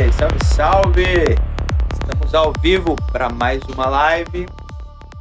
Ei, 0.00 0.12
salve, 0.12 0.44
salve! 0.46 1.36
Estamos 1.92 2.34
ao 2.34 2.54
vivo 2.62 2.96
para 3.12 3.28
mais 3.28 3.62
uma 3.64 3.86
live. 3.90 4.46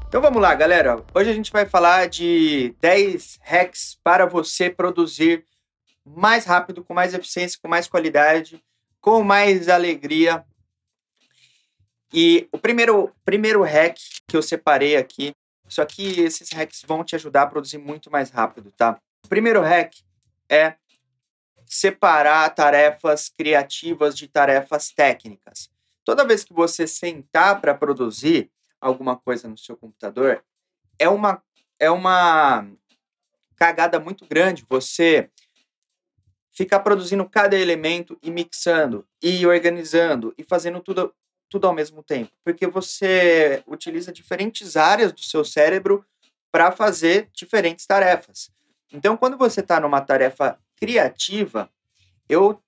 Então 0.08 0.22
vamos 0.22 0.42
lá, 0.42 0.56
galera. 0.56 1.04
Hoje 1.14 1.30
a 1.30 1.34
gente 1.34 1.52
vai 1.52 1.66
falar 1.66 2.08
de 2.08 2.74
10 2.80 3.40
hacks 3.44 4.00
para 4.02 4.26
você 4.26 4.70
produzir 4.70 5.44
mais 6.06 6.46
rápido, 6.46 6.82
com 6.82 6.94
mais 6.94 7.14
eficiência, 7.14 7.60
com 7.62 7.68
mais 7.68 7.90
qualidade, 7.90 8.64
com 9.02 9.22
mais 9.22 9.68
alegria. 9.68 10.46
E 12.18 12.48
o 12.50 12.58
primeiro, 12.58 13.14
primeiro 13.26 13.62
hack 13.64 13.98
que 14.26 14.38
eu 14.38 14.42
separei 14.42 14.96
aqui, 14.96 15.34
só 15.68 15.84
que 15.84 16.22
esses 16.22 16.50
hacks 16.54 16.82
vão 16.88 17.04
te 17.04 17.14
ajudar 17.14 17.42
a 17.42 17.48
produzir 17.48 17.78
muito 17.78 18.10
mais 18.10 18.30
rápido, 18.30 18.72
tá? 18.72 18.98
O 19.26 19.28
primeiro 19.28 19.60
hack 19.60 19.94
é 20.50 20.76
separar 21.66 22.50
tarefas 22.52 23.28
criativas 23.28 24.18
de 24.18 24.30
tarefas 24.30 24.92
técnicas. 24.92 25.70
Toda 26.06 26.26
vez 26.26 26.46
que 26.46 26.54
você 26.54 26.88
sentar 26.88 27.60
para 27.60 27.74
produzir 27.76 28.50
alguma 28.80 29.18
coisa 29.18 29.50
no 29.50 29.58
seu 29.58 29.76
computador, 29.76 30.42
é 30.98 31.10
uma 31.10 31.44
é 31.78 31.92
uma 31.92 32.66
cagada 33.58 34.00
muito 34.00 34.26
grande 34.26 34.66
você 34.70 35.30
ficar 36.50 36.80
produzindo 36.80 37.28
cada 37.28 37.58
elemento 37.58 38.18
e 38.24 38.32
mixando 38.32 39.06
e 39.22 39.46
organizando 39.46 40.34
e 40.38 40.44
fazendo 40.46 40.80
tudo 40.80 41.14
tudo 41.50 41.68
ao 41.68 41.74
mesmo 41.74 42.04
tempo, 42.04 42.32
porque 42.44 42.68
você 42.68 43.64
utiliza 43.68 44.12
diferentes 44.12 44.76
áreas 44.76 45.12
do 45.12 45.22
seu 45.22 45.46
cérebro 45.46 46.06
para 46.52 46.72
fazer 46.72 47.30
diferentes 47.34 47.86
tarefas. 47.86 48.52
Então, 48.92 49.18
quando 49.18 49.38
você 49.38 49.60
está 49.60 49.80
numa 49.80 50.02
tarefa 50.02 50.58
criativa, 50.76 51.70
eu 52.30 52.62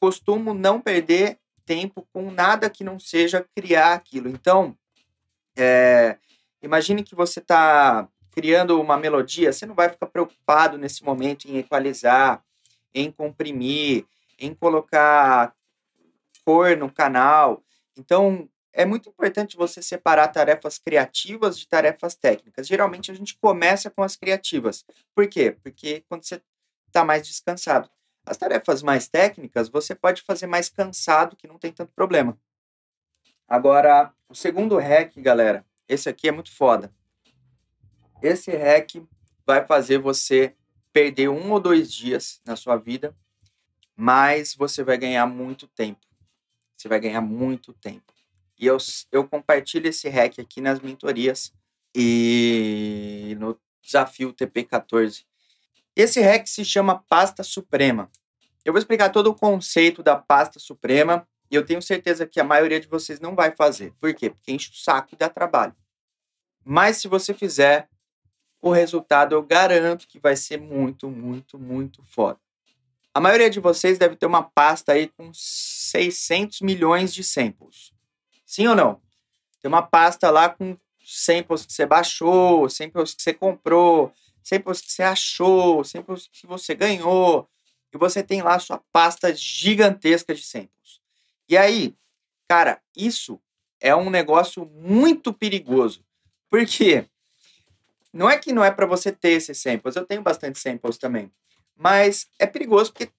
costumo 0.00 0.54
não 0.54 0.80
perder 0.80 1.38
tempo 1.64 2.06
com 2.12 2.30
nada 2.30 2.70
que 2.70 2.82
não 2.82 2.98
seja 2.98 3.46
criar 3.54 3.92
aquilo. 3.92 4.28
Então, 4.28 4.76
é, 5.56 6.16
imagine 6.62 7.02
que 7.02 7.14
você 7.14 7.40
está 7.40 8.08
criando 8.30 8.80
uma 8.80 8.96
melodia, 8.96 9.52
você 9.52 9.66
não 9.66 9.74
vai 9.74 9.88
ficar 9.88 10.06
preocupado 10.06 10.78
nesse 10.78 11.04
momento 11.04 11.46
em 11.46 11.58
equalizar, 11.58 12.42
em 12.94 13.10
comprimir, 13.10 14.06
em 14.38 14.54
colocar 14.54 15.52
cor 16.44 16.76
no 16.76 16.90
canal. 16.90 17.62
Então, 17.98 18.48
é 18.72 18.84
muito 18.84 19.08
importante 19.08 19.56
você 19.56 19.82
separar 19.82 20.28
tarefas 20.28 20.78
criativas 20.78 21.58
de 21.58 21.66
tarefas 21.66 22.14
técnicas. 22.14 22.66
Geralmente 22.66 23.10
a 23.10 23.14
gente 23.14 23.36
começa 23.36 23.90
com 23.90 24.02
as 24.02 24.14
criativas. 24.14 24.84
Por 25.14 25.28
quê? 25.28 25.56
Porque 25.62 26.04
quando 26.08 26.24
você 26.24 26.40
está 26.86 27.04
mais 27.04 27.26
descansado. 27.26 27.90
As 28.24 28.36
tarefas 28.36 28.82
mais 28.82 29.08
técnicas 29.08 29.68
você 29.68 29.94
pode 29.94 30.22
fazer 30.22 30.46
mais 30.46 30.68
cansado, 30.68 31.36
que 31.36 31.48
não 31.48 31.58
tem 31.58 31.72
tanto 31.72 31.92
problema. 31.92 32.38
Agora, 33.48 34.12
o 34.28 34.34
segundo 34.34 34.76
hack, 34.76 35.14
galera, 35.16 35.64
esse 35.88 36.08
aqui 36.08 36.28
é 36.28 36.32
muito 36.32 36.54
foda. 36.54 36.92
Esse 38.22 38.50
hack 38.50 38.96
vai 39.46 39.66
fazer 39.66 39.98
você 39.98 40.54
perder 40.92 41.28
um 41.28 41.50
ou 41.52 41.60
dois 41.60 41.92
dias 41.92 42.40
na 42.44 42.56
sua 42.56 42.76
vida, 42.76 43.16
mas 43.96 44.54
você 44.54 44.84
vai 44.84 44.98
ganhar 44.98 45.26
muito 45.26 45.66
tempo. 45.66 46.07
Você 46.78 46.86
vai 46.86 47.00
ganhar 47.00 47.20
muito 47.20 47.72
tempo. 47.72 48.12
E 48.56 48.64
eu, 48.64 48.76
eu 49.10 49.26
compartilho 49.26 49.88
esse 49.88 50.08
hack 50.08 50.38
aqui 50.38 50.60
nas 50.60 50.78
mentorias 50.78 51.52
e 51.94 53.36
no 53.40 53.58
desafio 53.82 54.32
TP14. 54.32 55.24
Esse 55.96 56.20
hack 56.20 56.46
se 56.46 56.64
chama 56.64 57.02
pasta 57.08 57.42
suprema. 57.42 58.08
Eu 58.64 58.72
vou 58.72 58.78
explicar 58.78 59.10
todo 59.10 59.28
o 59.28 59.34
conceito 59.34 60.02
da 60.02 60.14
pasta 60.14 60.60
suprema 60.60 61.26
e 61.50 61.56
eu 61.56 61.66
tenho 61.66 61.82
certeza 61.82 62.26
que 62.26 62.38
a 62.38 62.44
maioria 62.44 62.78
de 62.78 62.86
vocês 62.86 63.18
não 63.18 63.34
vai 63.34 63.50
fazer. 63.50 63.92
Por 64.00 64.14
quê? 64.14 64.30
Porque 64.30 64.52
enche 64.52 64.70
o 64.70 64.76
saco 64.76 65.14
e 65.14 65.16
dá 65.16 65.28
trabalho. 65.28 65.74
Mas 66.64 66.98
se 66.98 67.08
você 67.08 67.34
fizer, 67.34 67.88
o 68.62 68.70
resultado 68.70 69.34
eu 69.34 69.42
garanto 69.42 70.06
que 70.06 70.20
vai 70.20 70.36
ser 70.36 70.60
muito, 70.60 71.10
muito, 71.10 71.58
muito 71.58 72.04
foda. 72.04 72.38
A 73.14 73.20
maioria 73.20 73.50
de 73.50 73.58
vocês 73.58 73.98
deve 73.98 74.14
ter 74.14 74.26
uma 74.26 74.42
pasta 74.42 74.92
aí 74.92 75.08
com 75.08 75.32
600 75.90 76.60
milhões 76.60 77.12
de 77.14 77.24
samples. 77.24 77.92
Sim 78.44 78.68
ou 78.68 78.74
não? 78.74 79.00
Tem 79.60 79.68
uma 79.68 79.82
pasta 79.82 80.30
lá 80.30 80.48
com 80.48 80.76
samples 81.04 81.64
que 81.64 81.72
você 81.72 81.86
baixou, 81.86 82.68
samples 82.68 83.14
que 83.14 83.22
você 83.22 83.32
comprou, 83.32 84.12
samples 84.42 84.80
que 84.80 84.92
você 84.92 85.02
achou, 85.02 85.82
samples 85.84 86.28
que 86.32 86.46
você 86.46 86.74
ganhou. 86.74 87.48
E 87.92 87.98
você 87.98 88.22
tem 88.22 88.42
lá 88.42 88.58
sua 88.58 88.82
pasta 88.92 89.34
gigantesca 89.34 90.34
de 90.34 90.42
samples. 90.42 91.00
E 91.48 91.56
aí, 91.56 91.94
cara, 92.46 92.80
isso 92.94 93.40
é 93.80 93.94
um 93.94 94.10
negócio 94.10 94.66
muito 94.66 95.32
perigoso. 95.32 96.04
Por 96.50 96.64
quê? 96.66 97.06
Não 98.12 98.28
é 98.28 98.38
que 98.38 98.52
não 98.52 98.64
é 98.64 98.70
para 98.70 98.86
você 98.86 99.12
ter 99.12 99.30
esses 99.30 99.60
samples, 99.60 99.96
eu 99.96 100.04
tenho 100.04 100.22
bastante 100.22 100.58
samples 100.58 100.98
também. 100.98 101.30
Mas 101.76 102.26
é 102.38 102.46
perigoso 102.46 102.92
porque 102.92 103.10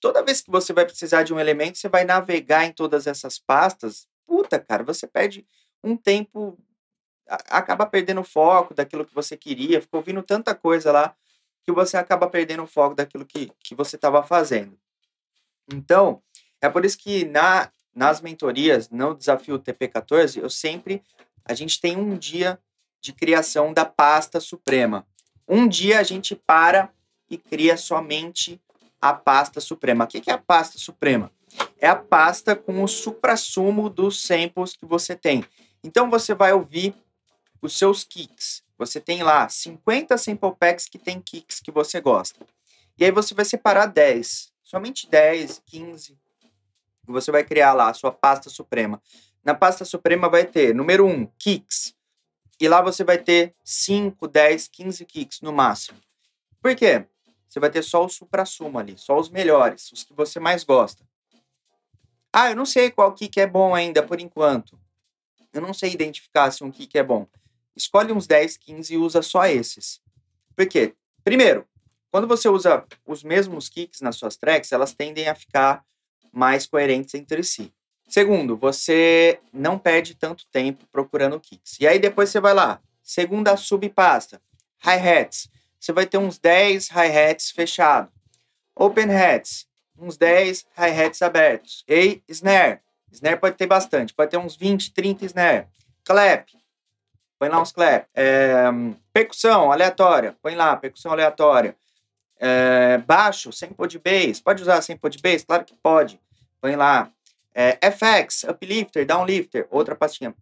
toda 0.00 0.24
vez 0.24 0.40
que 0.40 0.50
você 0.50 0.72
vai 0.72 0.84
precisar 0.84 1.22
de 1.22 1.32
um 1.32 1.38
elemento, 1.38 1.78
você 1.78 1.88
vai 1.88 2.04
navegar 2.04 2.64
em 2.64 2.72
todas 2.72 3.06
essas 3.06 3.38
pastas. 3.38 4.08
Puta, 4.26 4.58
cara, 4.58 4.82
você 4.82 5.06
perde 5.06 5.46
um 5.84 5.96
tempo, 5.96 6.58
acaba 7.48 7.86
perdendo 7.86 8.20
o 8.20 8.24
foco 8.24 8.74
daquilo 8.74 9.04
que 9.04 9.14
você 9.14 9.36
queria, 9.36 9.80
ficou 9.80 10.00
ouvindo 10.00 10.22
tanta 10.22 10.54
coisa 10.54 10.90
lá 10.90 11.14
que 11.62 11.72
você 11.72 11.96
acaba 11.96 12.28
perdendo 12.28 12.62
o 12.62 12.66
foco 12.66 12.94
daquilo 12.94 13.26
que, 13.26 13.52
que 13.60 13.74
você 13.74 13.96
estava 13.96 14.22
fazendo. 14.22 14.78
Então, 15.72 16.22
é 16.60 16.68
por 16.68 16.84
isso 16.84 16.98
que 16.98 17.24
na, 17.24 17.70
nas 17.94 18.20
mentorias, 18.20 18.88
no 18.90 19.14
desafio 19.14 19.58
TP14, 19.58 20.42
eu 20.42 20.50
sempre, 20.50 21.02
a 21.44 21.54
gente 21.54 21.80
tem 21.80 21.96
um 21.96 22.16
dia 22.16 22.58
de 23.00 23.12
criação 23.12 23.72
da 23.72 23.84
pasta 23.84 24.40
suprema. 24.40 25.06
Um 25.48 25.68
dia 25.68 26.00
a 26.00 26.02
gente 26.02 26.34
para 26.34 26.92
e 27.28 27.36
cria 27.36 27.76
somente 27.76 28.60
a 29.00 29.12
pasta 29.12 29.60
suprema. 29.60 30.04
O 30.04 30.08
que 30.08 30.30
é 30.30 30.34
a 30.34 30.38
pasta 30.38 30.78
suprema? 30.78 31.30
É 31.80 31.88
a 31.88 31.96
pasta 31.96 32.54
com 32.54 32.82
o 32.82 32.88
suprassumo 32.88 33.88
dos 33.88 34.22
samples 34.22 34.76
que 34.76 34.84
você 34.84 35.16
tem. 35.16 35.44
Então 35.82 36.10
você 36.10 36.34
vai 36.34 36.52
ouvir 36.52 36.94
os 37.62 37.76
seus 37.76 38.04
kicks. 38.04 38.62
Você 38.78 39.00
tem 39.00 39.22
lá 39.22 39.48
50 39.48 40.16
sample 40.16 40.54
packs 40.58 40.88
que 40.88 40.98
tem 40.98 41.20
kicks 41.20 41.60
que 41.60 41.70
você 41.70 42.00
gosta. 42.00 42.46
E 42.98 43.04
aí 43.04 43.10
você 43.10 43.34
vai 43.34 43.44
separar 43.44 43.86
10, 43.86 44.52
somente 44.62 45.08
10, 45.08 45.62
15. 45.66 46.18
E 47.08 47.12
você 47.12 47.30
vai 47.30 47.42
criar 47.44 47.72
lá 47.72 47.90
a 47.90 47.94
sua 47.94 48.12
pasta 48.12 48.48
suprema. 48.50 49.02
Na 49.44 49.54
pasta 49.54 49.84
suprema 49.84 50.28
vai 50.28 50.44
ter, 50.44 50.74
número 50.74 51.06
1, 51.06 51.26
kicks. 51.38 51.94
E 52.60 52.68
lá 52.68 52.82
você 52.82 53.02
vai 53.02 53.16
ter 53.16 53.54
5, 53.64 54.28
10, 54.28 54.68
15 54.68 55.04
kicks 55.06 55.40
no 55.40 55.52
máximo. 55.52 55.98
Por 56.60 56.74
quê? 56.76 57.06
Você 57.50 57.58
vai 57.58 57.68
ter 57.68 57.82
só 57.82 58.04
o 58.04 58.08
supra-sumo 58.08 58.78
ali, 58.78 58.96
só 58.96 59.18
os 59.18 59.28
melhores, 59.28 59.90
os 59.90 60.04
que 60.04 60.14
você 60.14 60.38
mais 60.38 60.62
gosta. 60.62 61.04
Ah, 62.32 62.50
eu 62.50 62.54
não 62.54 62.64
sei 62.64 62.92
qual 62.92 63.12
kick 63.12 63.40
é 63.40 63.46
bom 63.46 63.74
ainda 63.74 64.04
por 64.04 64.20
enquanto. 64.20 64.78
Eu 65.52 65.60
não 65.60 65.74
sei 65.74 65.90
identificar 65.90 66.52
se 66.52 66.62
um 66.62 66.70
kick 66.70 66.96
é 66.96 67.02
bom. 67.02 67.26
Escolhe 67.74 68.12
uns 68.12 68.28
10, 68.28 68.56
15 68.56 68.94
e 68.94 68.96
usa 68.96 69.20
só 69.20 69.44
esses. 69.46 70.00
Por 70.54 70.64
quê? 70.68 70.94
Primeiro, 71.24 71.66
quando 72.08 72.28
você 72.28 72.48
usa 72.48 72.84
os 73.04 73.24
mesmos 73.24 73.68
kicks 73.68 74.00
nas 74.00 74.14
suas 74.14 74.36
tracks, 74.36 74.70
elas 74.70 74.94
tendem 74.94 75.26
a 75.26 75.34
ficar 75.34 75.84
mais 76.32 76.68
coerentes 76.68 77.14
entre 77.14 77.42
si. 77.42 77.72
Segundo, 78.08 78.56
você 78.56 79.40
não 79.52 79.76
perde 79.76 80.14
tanto 80.14 80.46
tempo 80.52 80.86
procurando 80.92 81.40
kicks. 81.40 81.80
E 81.80 81.86
aí 81.88 81.98
depois 81.98 82.30
você 82.30 82.38
vai 82.38 82.54
lá, 82.54 82.80
segunda 83.02 83.56
subpasta, 83.56 84.40
hi-hats. 84.84 85.50
Você 85.80 85.92
vai 85.92 86.04
ter 86.04 86.18
uns 86.18 86.38
10 86.38 86.90
hi-hats 86.90 87.50
fechados. 87.50 88.12
Open 88.76 89.10
hats, 89.10 89.66
uns 89.98 90.16
10 90.16 90.66
hi-hats 90.76 91.22
abertos. 91.22 91.84
E 91.88 92.22
snare. 92.28 92.80
Snare 93.10 93.40
pode 93.40 93.56
ter 93.56 93.66
bastante, 93.66 94.14
pode 94.14 94.30
ter 94.30 94.36
uns 94.36 94.56
20, 94.56 94.92
30 94.92 95.24
snare. 95.24 95.66
Clap, 96.04 96.48
põe 97.38 97.48
lá 97.48 97.60
uns 97.60 97.72
clap. 97.72 98.06
É, 98.14 98.64
percussão 99.12 99.72
aleatória, 99.72 100.36
põe 100.42 100.54
lá, 100.54 100.76
percussão 100.76 101.10
aleatória. 101.10 101.74
É, 102.38 102.98
baixo, 102.98 103.52
sample 103.52 103.88
de 103.88 103.98
bass, 103.98 104.40
pode 104.40 104.62
usar 104.62 104.80
sample 104.82 105.10
de 105.10 105.18
bass? 105.18 105.44
Claro 105.44 105.64
que 105.64 105.74
pode. 105.74 106.20
Põe 106.60 106.76
lá. 106.76 107.10
É, 107.54 107.78
FX, 107.90 108.44
uplifter, 108.44 109.04
downlifter, 109.04 109.66
outra 109.70 109.96
pastinha. 109.96 110.34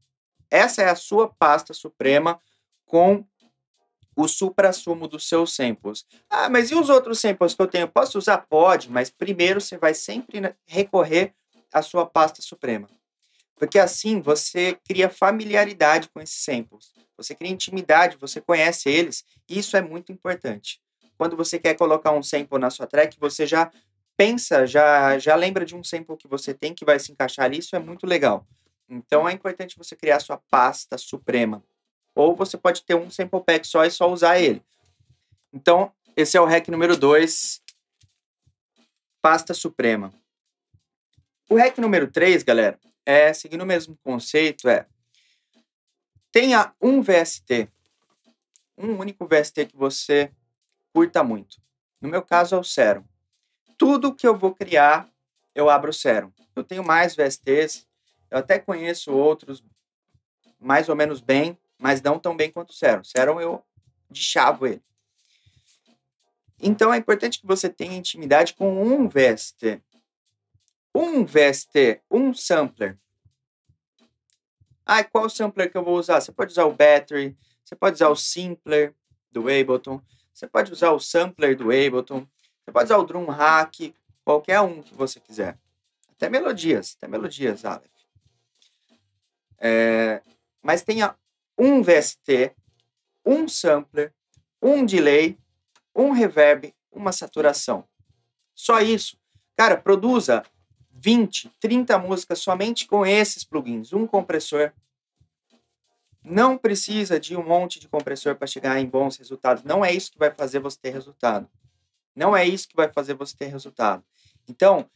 Essa 0.50 0.82
é 0.82 0.88
a 0.88 0.94
sua 0.94 1.28
pasta 1.28 1.72
suprema 1.72 2.40
com 2.84 3.24
o 4.18 4.26
supra-sumo 4.26 5.06
dos 5.06 5.28
seus 5.28 5.54
samples. 5.54 6.04
Ah, 6.28 6.48
mas 6.48 6.72
e 6.72 6.74
os 6.74 6.88
outros 6.88 7.20
samples 7.20 7.54
que 7.54 7.62
eu 7.62 7.68
tenho? 7.68 7.86
Posso 7.86 8.18
usar? 8.18 8.38
Pode, 8.38 8.90
mas 8.90 9.10
primeiro 9.10 9.60
você 9.60 9.78
vai 9.78 9.94
sempre 9.94 10.42
recorrer 10.66 11.32
à 11.72 11.82
sua 11.82 12.04
pasta 12.04 12.42
suprema. 12.42 12.88
Porque 13.54 13.78
assim 13.78 14.20
você 14.20 14.76
cria 14.84 15.08
familiaridade 15.08 16.08
com 16.08 16.20
esses 16.20 16.42
samples. 16.42 16.92
Você 17.16 17.32
cria 17.32 17.52
intimidade, 17.52 18.16
você 18.16 18.40
conhece 18.40 18.88
eles, 18.88 19.24
e 19.48 19.56
isso 19.56 19.76
é 19.76 19.80
muito 19.80 20.10
importante. 20.10 20.80
Quando 21.16 21.36
você 21.36 21.56
quer 21.56 21.74
colocar 21.74 22.10
um 22.10 22.22
sample 22.22 22.58
na 22.58 22.70
sua 22.70 22.88
track, 22.88 23.16
você 23.20 23.46
já 23.46 23.70
pensa, 24.16 24.66
já, 24.66 25.16
já 25.20 25.36
lembra 25.36 25.64
de 25.64 25.76
um 25.76 25.84
sample 25.84 26.16
que 26.16 26.26
você 26.26 26.52
tem 26.52 26.74
que 26.74 26.84
vai 26.84 26.98
se 26.98 27.12
encaixar 27.12 27.44
ali, 27.44 27.58
isso 27.58 27.76
é 27.76 27.78
muito 27.78 28.04
legal. 28.04 28.44
Então 28.88 29.28
é 29.28 29.32
importante 29.32 29.78
você 29.78 29.94
criar 29.94 30.18
sua 30.18 30.38
pasta 30.50 30.98
suprema. 30.98 31.62
Ou 32.14 32.34
você 32.34 32.56
pode 32.56 32.82
ter 32.82 32.94
um 32.94 33.10
sample 33.10 33.42
pack 33.42 33.66
só 33.66 33.84
e 33.84 33.90
só 33.90 34.10
usar 34.10 34.38
ele. 34.38 34.62
Então, 35.52 35.92
esse 36.16 36.36
é 36.36 36.40
o 36.40 36.44
hack 36.44 36.68
número 36.68 36.96
2, 36.96 37.62
pasta 39.22 39.54
suprema. 39.54 40.12
O 41.48 41.56
hack 41.56 41.78
número 41.78 42.10
3, 42.10 42.42
galera, 42.42 42.78
é 43.06 43.32
seguindo 43.32 43.62
o 43.62 43.66
mesmo 43.66 43.96
conceito, 44.02 44.68
é 44.68 44.86
tenha 46.30 46.74
um 46.80 47.00
VST, 47.00 47.68
um 48.76 48.98
único 48.98 49.26
VST 49.26 49.66
que 49.66 49.76
você 49.76 50.30
curta 50.92 51.24
muito. 51.24 51.60
No 52.00 52.08
meu 52.08 52.22
caso 52.22 52.54
é 52.54 52.58
o 52.58 52.64
Serum. 52.64 53.04
Tudo 53.76 54.14
que 54.14 54.26
eu 54.26 54.36
vou 54.36 54.54
criar, 54.54 55.08
eu 55.54 55.70
abro 55.70 55.90
o 55.90 55.94
Serum. 55.94 56.30
Eu 56.54 56.62
tenho 56.62 56.84
mais 56.84 57.16
VSTs, 57.16 57.86
eu 58.30 58.38
até 58.38 58.58
conheço 58.58 59.12
outros 59.12 59.64
mais 60.60 60.88
ou 60.88 60.96
menos 60.96 61.20
bem, 61.20 61.56
mas 61.78 62.02
não 62.02 62.18
tão 62.18 62.36
bem 62.36 62.50
quanto 62.50 62.70
o 62.70 62.74
Serum. 62.74 63.04
Serum 63.04 63.40
eu 63.40 63.64
chavo 64.12 64.66
ele. 64.66 64.82
Então 66.60 66.92
é 66.92 66.98
importante 66.98 67.40
que 67.40 67.46
você 67.46 67.68
tenha 67.68 67.96
intimidade 67.96 68.54
com 68.54 68.82
um 68.82 69.08
VST. 69.08 69.80
Um 70.94 71.24
VST, 71.24 72.02
um 72.10 72.34
sampler. 72.34 72.98
Ah, 74.84 75.04
qual 75.04 75.28
sampler 75.28 75.70
que 75.70 75.76
eu 75.76 75.84
vou 75.84 75.98
usar? 75.98 76.20
Você 76.20 76.32
pode 76.32 76.50
usar 76.50 76.64
o 76.64 76.72
Battery, 76.72 77.36
você 77.64 77.76
pode 77.76 77.94
usar 77.94 78.08
o 78.08 78.16
Simpler 78.16 78.94
do 79.30 79.42
Ableton, 79.42 80.02
você 80.32 80.46
pode 80.46 80.72
usar 80.72 80.92
o 80.92 80.98
Sampler 80.98 81.56
do 81.56 81.64
Ableton, 81.64 82.26
você 82.64 82.72
pode 82.72 82.86
usar 82.86 82.96
o 82.96 83.04
Drum 83.04 83.26
Hack, 83.26 83.94
qualquer 84.24 84.60
um 84.60 84.82
que 84.82 84.94
você 84.94 85.20
quiser. 85.20 85.58
Até 86.10 86.28
melodias, 86.30 86.96
até 86.96 87.06
melodias, 87.06 87.64
Aleph. 87.64 87.86
É, 89.58 90.22
mas 90.62 90.82
tenha 90.82 91.14
um 91.58 91.82
VST, 91.82 92.54
um 93.26 93.48
sampler, 93.48 94.14
um 94.62 94.86
delay, 94.86 95.36
um 95.94 96.12
reverb, 96.12 96.72
uma 96.92 97.12
saturação. 97.12 97.84
Só 98.54 98.80
isso. 98.80 99.18
Cara, 99.56 99.76
produza 99.76 100.44
20, 100.90 101.50
30 101.60 101.98
músicas 101.98 102.38
somente 102.38 102.86
com 102.86 103.04
esses 103.04 103.44
plugins, 103.44 103.92
um 103.92 104.06
compressor. 104.06 104.72
Não 106.22 106.56
precisa 106.56 107.18
de 107.18 107.36
um 107.36 107.44
monte 107.44 107.80
de 107.80 107.88
compressor 107.88 108.36
para 108.36 108.46
chegar 108.46 108.78
em 108.80 108.86
bons 108.86 109.16
resultados. 109.16 109.64
Não 109.64 109.84
é 109.84 109.92
isso 109.92 110.12
que 110.12 110.18
vai 110.18 110.30
fazer 110.30 110.60
você 110.60 110.78
ter 110.80 110.90
resultado. 110.90 111.48
Não 112.14 112.36
é 112.36 112.44
isso 112.44 112.68
que 112.68 112.76
vai 112.76 112.92
fazer 112.92 113.14
você 113.14 113.36
ter 113.36 113.46
resultado. 113.46 114.04
Então, 114.48 114.88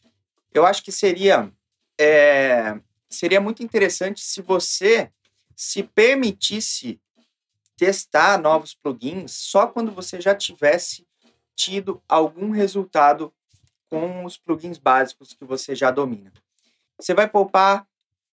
eu 0.53 0.67
acho 0.67 0.83
que 0.83 0.93
seria 0.93 1.53
é, 1.99 2.79
seria 3.09 3.41
muito 3.41 3.63
interessante 3.63 4.21
se 4.21 4.43
você 4.43 5.11
se 5.57 5.83
permitisse 5.83 7.01
testar 7.77 8.39
novos 8.39 8.75
plugins 8.75 9.33
só 9.33 9.67
quando 9.67 9.93
você 9.93 10.21
já 10.21 10.35
tivesse 10.35 11.07
tido 11.55 12.03
algum 12.09 12.51
resultado 12.51 13.33
com 13.89 14.25
os 14.25 14.39
plugins 14.39 14.79
básicos 14.79 15.35
que 15.35 15.45
você 15.45 15.75
já 15.75 15.91
domina. 15.91 16.33
Você 16.99 17.15
vai 17.15 17.29
poupar 17.29 17.87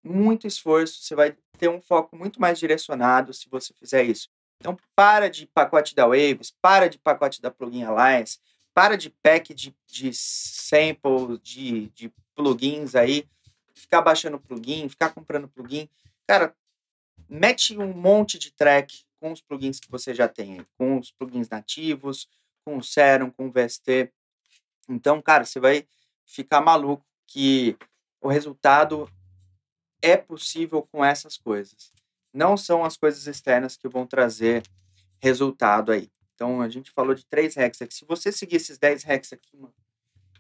muito 0.04 0.48
esforço, 0.48 1.02
você 1.02 1.16
vai 1.16 1.36
ter 1.58 1.70
um 1.70 1.82
foco 1.82 2.16
muito 2.16 2.40
mais 2.40 2.58
direcionado 2.60 3.34
se 3.34 3.50
você 3.50 3.74
fizer 3.74 4.04
isso. 4.04 4.30
Então, 4.60 4.78
para 4.96 5.30
de 5.30 5.46
pacote 5.48 5.96
da 5.96 6.06
Waves, 6.06 6.54
para 6.62 6.90
de 6.90 6.98
pacote 6.98 7.42
da 7.42 7.50
Plugin 7.50 7.84
Alliance, 7.84 8.40
para 8.74 8.96
de 8.98 9.10
pack 9.10 9.54
de, 9.54 9.76
de 9.88 10.12
sample, 10.14 11.40
de, 11.42 11.90
de 11.90 12.14
plugins 12.36 12.96
aí, 12.96 13.28
ficar 13.74 14.02
baixando 14.02 14.40
plugin, 14.40 14.88
ficar 14.88 15.10
comprando 15.10 15.48
plugin. 15.48 15.90
Cara, 16.28 16.56
mete 17.30 17.78
um 17.78 17.94
monte 17.94 18.40
de 18.40 18.52
track 18.52 19.04
com 19.20 19.32
os 19.32 19.42
plugins 19.42 19.80
que 19.80 19.92
você 19.92 20.14
já 20.14 20.28
tem, 20.28 20.66
com 20.78 20.98
os 20.98 21.12
plugins 21.12 21.48
nativos, 21.50 22.28
com 22.66 22.78
o 22.78 22.84
Serum, 22.84 23.30
com 23.30 23.48
o 23.48 23.52
VST. 23.52 24.12
Então, 24.88 25.22
cara, 25.22 25.46
você 25.46 25.60
vai 25.60 25.88
ficar 26.26 26.62
maluco 26.62 27.06
que 27.28 27.78
o 28.22 28.28
resultado 28.28 29.10
é 30.02 30.18
possível 30.18 30.82
com 30.92 31.04
essas 31.04 31.38
coisas. 31.38 31.92
Não 32.34 32.56
são 32.58 32.84
as 32.84 32.98
coisas 32.98 33.28
externas 33.28 33.76
que 33.78 33.88
vão 33.88 34.08
trazer 34.08 34.64
resultado 35.22 35.92
aí. 35.92 36.10
Então, 36.34 36.62
a 36.62 36.70
gente 36.70 36.92
falou 36.92 37.14
de 37.14 37.26
três 37.26 37.56
hacks 37.56 37.82
aqui. 37.82 37.94
Se 37.94 38.06
você 38.06 38.32
seguir 38.32 38.56
esses 38.56 38.78
10 38.78 39.04
hacks 39.04 39.34
aqui, 39.34 39.58
mano, 39.58 39.74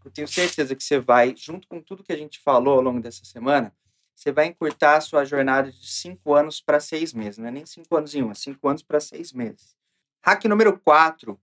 eu 0.06 0.10
tenho 0.10 0.28
certeza 0.28 0.74
que 0.76 0.84
você 0.84 0.98
vai, 0.98 1.36
junto 1.36 1.68
com 1.68 1.82
tudo 1.82 2.04
que 2.04 2.14
a 2.14 2.18
gente 2.18 2.40
falou 2.40 2.76
ao 2.76 2.82
longo 2.82 3.02
dessa 3.02 3.26
semana, 3.26 3.76
você 4.19 4.33
vai 4.33 4.48
encurtar 4.48 4.98
a 4.98 5.01
sua 5.01 5.24
jornada 5.24 5.71
de 5.71 5.89
cinco 5.89 6.33
anos 6.33 6.60
para 6.60 6.81
seis 6.81 7.13
meses. 7.13 7.38
Não 7.38 7.48
é 7.48 7.51
nem 7.51 7.66
cinco 7.66 7.95
anos 7.95 8.13
em 8.13 8.21
um, 8.21 8.31
é 8.31 8.33
cinco 8.33 8.68
anos 8.68 8.83
para 8.83 9.00
seis 9.00 9.31
meses. 9.31 9.77
Hack 10.21 10.44
número 10.44 10.77
4. 10.77 11.39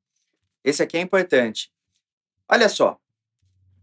Esse 0.62 0.82
aqui 0.82 0.99
é 0.99 1.00
importante. 1.00 1.73
Olha 2.46 2.69
só, 2.69 3.00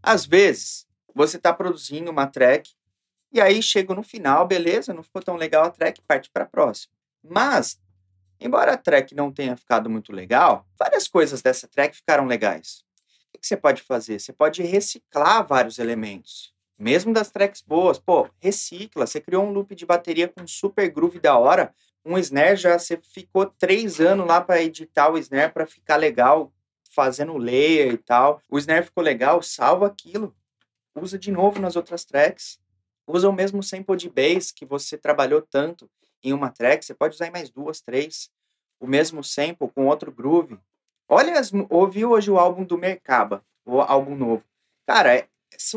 às 0.00 0.24
vezes 0.24 0.86
você 1.12 1.38
está 1.38 1.52
produzindo 1.52 2.08
uma 2.08 2.28
track 2.28 2.70
e 3.32 3.40
aí 3.40 3.60
chega 3.60 3.92
no 3.96 4.02
final, 4.04 4.46
beleza, 4.46 4.94
não 4.94 5.02
ficou 5.02 5.20
tão 5.20 5.34
legal 5.34 5.64
a 5.64 5.70
track, 5.70 6.00
parte 6.02 6.30
para 6.30 6.44
a 6.44 6.48
próxima. 6.48 6.94
Mas, 7.20 7.80
embora 8.38 8.74
a 8.74 8.78
track 8.78 9.12
não 9.12 9.32
tenha 9.32 9.56
ficado 9.56 9.90
muito 9.90 10.12
legal, 10.12 10.68
várias 10.78 11.08
coisas 11.08 11.42
dessa 11.42 11.66
track 11.66 11.96
ficaram 11.96 12.26
legais. 12.26 12.84
O 13.34 13.40
que 13.40 13.46
você 13.48 13.56
pode 13.56 13.82
fazer? 13.82 14.20
Você 14.20 14.32
pode 14.32 14.62
reciclar 14.62 15.44
vários 15.44 15.80
elementos. 15.80 16.53
Mesmo 16.78 17.12
das 17.12 17.30
tracks 17.30 17.62
boas, 17.62 17.98
pô, 17.98 18.28
recicla. 18.40 19.06
Você 19.06 19.20
criou 19.20 19.44
um 19.44 19.52
loop 19.52 19.74
de 19.74 19.86
bateria 19.86 20.28
com 20.28 20.46
super 20.46 20.88
groove 20.90 21.20
da 21.20 21.38
hora, 21.38 21.74
um 22.04 22.18
snare 22.18 22.56
já 22.56 22.78
você 22.78 22.98
ficou 22.98 23.46
três 23.46 24.00
anos 24.00 24.26
lá 24.26 24.40
para 24.40 24.62
editar 24.62 25.10
o 25.10 25.16
snare 25.16 25.52
para 25.52 25.66
ficar 25.66 25.96
legal, 25.96 26.52
fazendo 26.90 27.36
layer 27.38 27.92
e 27.92 27.96
tal. 27.96 28.42
O 28.50 28.58
snare 28.58 28.84
ficou 28.84 29.02
legal, 29.02 29.42
salva 29.42 29.86
aquilo. 29.86 30.34
Usa 30.94 31.18
de 31.18 31.30
novo 31.30 31.60
nas 31.60 31.76
outras 31.76 32.04
tracks. 32.04 32.58
Usa 33.06 33.28
o 33.28 33.32
mesmo 33.32 33.62
sample 33.62 33.96
de 33.96 34.08
bass 34.10 34.52
que 34.52 34.66
você 34.66 34.98
trabalhou 34.98 35.40
tanto 35.40 35.90
em 36.22 36.32
uma 36.32 36.50
track. 36.50 36.84
Você 36.84 36.94
pode 36.94 37.14
usar 37.14 37.26
em 37.26 37.32
mais 37.32 37.50
duas, 37.50 37.80
três. 37.80 38.30
O 38.78 38.86
mesmo 38.86 39.24
sample 39.24 39.70
com 39.74 39.86
outro 39.86 40.12
groove. 40.12 40.58
Olha, 41.08 41.38
as, 41.38 41.52
ouviu 41.70 42.10
hoje 42.10 42.30
o 42.30 42.38
álbum 42.38 42.64
do 42.64 42.78
Mercaba, 42.78 43.44
o 43.64 43.80
álbum 43.80 44.14
novo. 44.14 44.44
Cara, 44.86 45.26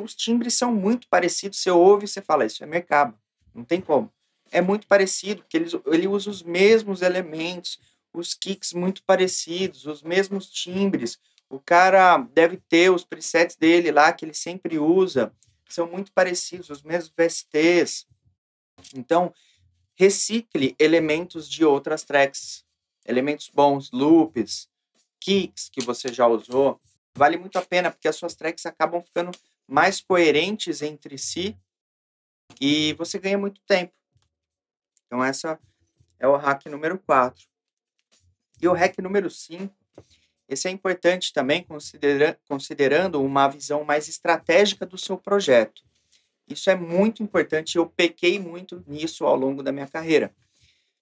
os 0.03 0.15
timbres 0.15 0.53
são 0.55 0.74
muito 0.74 1.07
parecidos. 1.07 1.60
Você 1.60 1.72
ouve 1.72 2.05
e 2.05 2.07
você 2.07 2.22
fala, 2.22 2.46
isso 2.46 2.63
é 2.63 2.67
Mercaba. 2.67 3.17
Não 3.53 3.63
tem 3.63 3.81
como. 3.81 4.12
É 4.51 4.62
muito 4.62 4.88
parecido, 4.88 5.41
porque 5.41 5.57
ele, 5.57 5.69
ele 5.88 6.07
usa 6.07 6.29
os 6.29 6.41
mesmos 6.41 7.01
elementos, 7.01 7.79
os 8.13 8.34
kicks 8.34 8.74
muito 8.74 9.03
parecidos, 9.03 9.86
os 9.86 10.01
mesmos 10.01 10.50
timbres. 10.50 11.19
O 11.50 11.60
cara 11.60 12.17
deve 12.17 12.57
ter 12.57 12.91
os 12.91 13.03
presets 13.03 13.55
dele 13.55 13.91
lá 13.91 14.12
que 14.12 14.25
ele 14.25 14.34
sempre 14.34 14.77
usa, 14.79 15.34
são 15.69 15.88
muito 15.88 16.12
parecidos, 16.12 16.69
os 16.69 16.84
mesmos 16.84 17.13
VSTs. 17.15 18.05
Então, 18.96 19.34
recicle 19.96 20.75
elementos 20.79 21.50
de 21.50 21.65
outras 21.65 22.03
tracks, 22.03 22.63
elementos 23.05 23.50
bons, 23.53 23.91
loops, 23.91 24.69
kicks 25.19 25.69
que 25.69 25.81
você 25.81 26.13
já 26.13 26.27
usou. 26.27 26.79
Vale 27.15 27.38
muito 27.38 27.57
a 27.57 27.62
pena 27.62 27.91
porque 27.91 28.07
as 28.07 28.15
suas 28.15 28.36
tracks 28.36 28.65
acabam 28.65 29.01
ficando 29.01 29.31
mais 29.67 30.01
coerentes 30.01 30.81
entre 30.81 31.17
si 31.17 31.57
e 32.59 32.93
você 32.93 33.19
ganha 33.19 33.38
muito 33.38 33.62
tempo. 33.67 33.93
Então, 35.05 35.24
essa 35.24 35.59
é 36.19 36.27
o 36.27 36.36
hack 36.36 36.65
número 36.67 36.97
4. 37.00 37.45
E 38.62 38.67
o 38.67 38.74
REC 38.74 38.97
número 39.00 39.29
5, 39.29 39.74
esse 40.50 40.67
é 40.67 40.71
importante 40.71 41.31
também 41.31 41.63
considera 41.63 42.39
considerando 42.47 43.21
uma 43.21 43.47
visão 43.47 43.83
mais 43.83 44.07
estratégica 44.07 44.86
do 44.86 44.97
seu 44.97 45.17
projeto. 45.17 45.83
Isso 46.47 46.69
é 46.69 46.75
muito 46.75 47.21
importante 47.21 47.75
eu 47.75 47.88
pequei 47.88 48.39
muito 48.39 48.83
nisso 48.88 49.25
ao 49.25 49.36
longo 49.36 49.62
da 49.62 49.71
minha 49.71 49.88
carreira. 49.88 50.33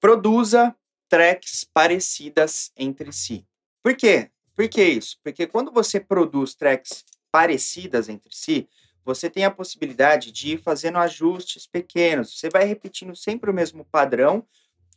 Produza 0.01 0.75
tracks 1.07 1.63
parecidas 1.71 2.71
entre 2.75 3.11
si. 3.13 3.45
Por 3.81 3.95
quê? 3.95 4.31
Por 4.55 4.67
que 4.67 4.83
isso? 4.83 5.17
Porque 5.23 5.45
quando 5.45 5.71
você 5.71 5.99
produz 5.99 6.55
tracks 6.55 7.05
parecidas 7.35 8.07
entre 8.07 8.33
si, 8.33 8.65
você 9.03 9.29
tem 9.29 9.43
a 9.43 9.51
possibilidade 9.51 10.31
de 10.31 10.53
ir 10.53 10.57
fazendo 10.57 10.97
ajustes 10.99 11.67
pequenos. 11.67 12.39
Você 12.39 12.49
vai 12.49 12.63
repetindo 12.63 13.13
sempre 13.13 13.51
o 13.51 13.53
mesmo 13.53 13.83
padrão, 13.83 14.47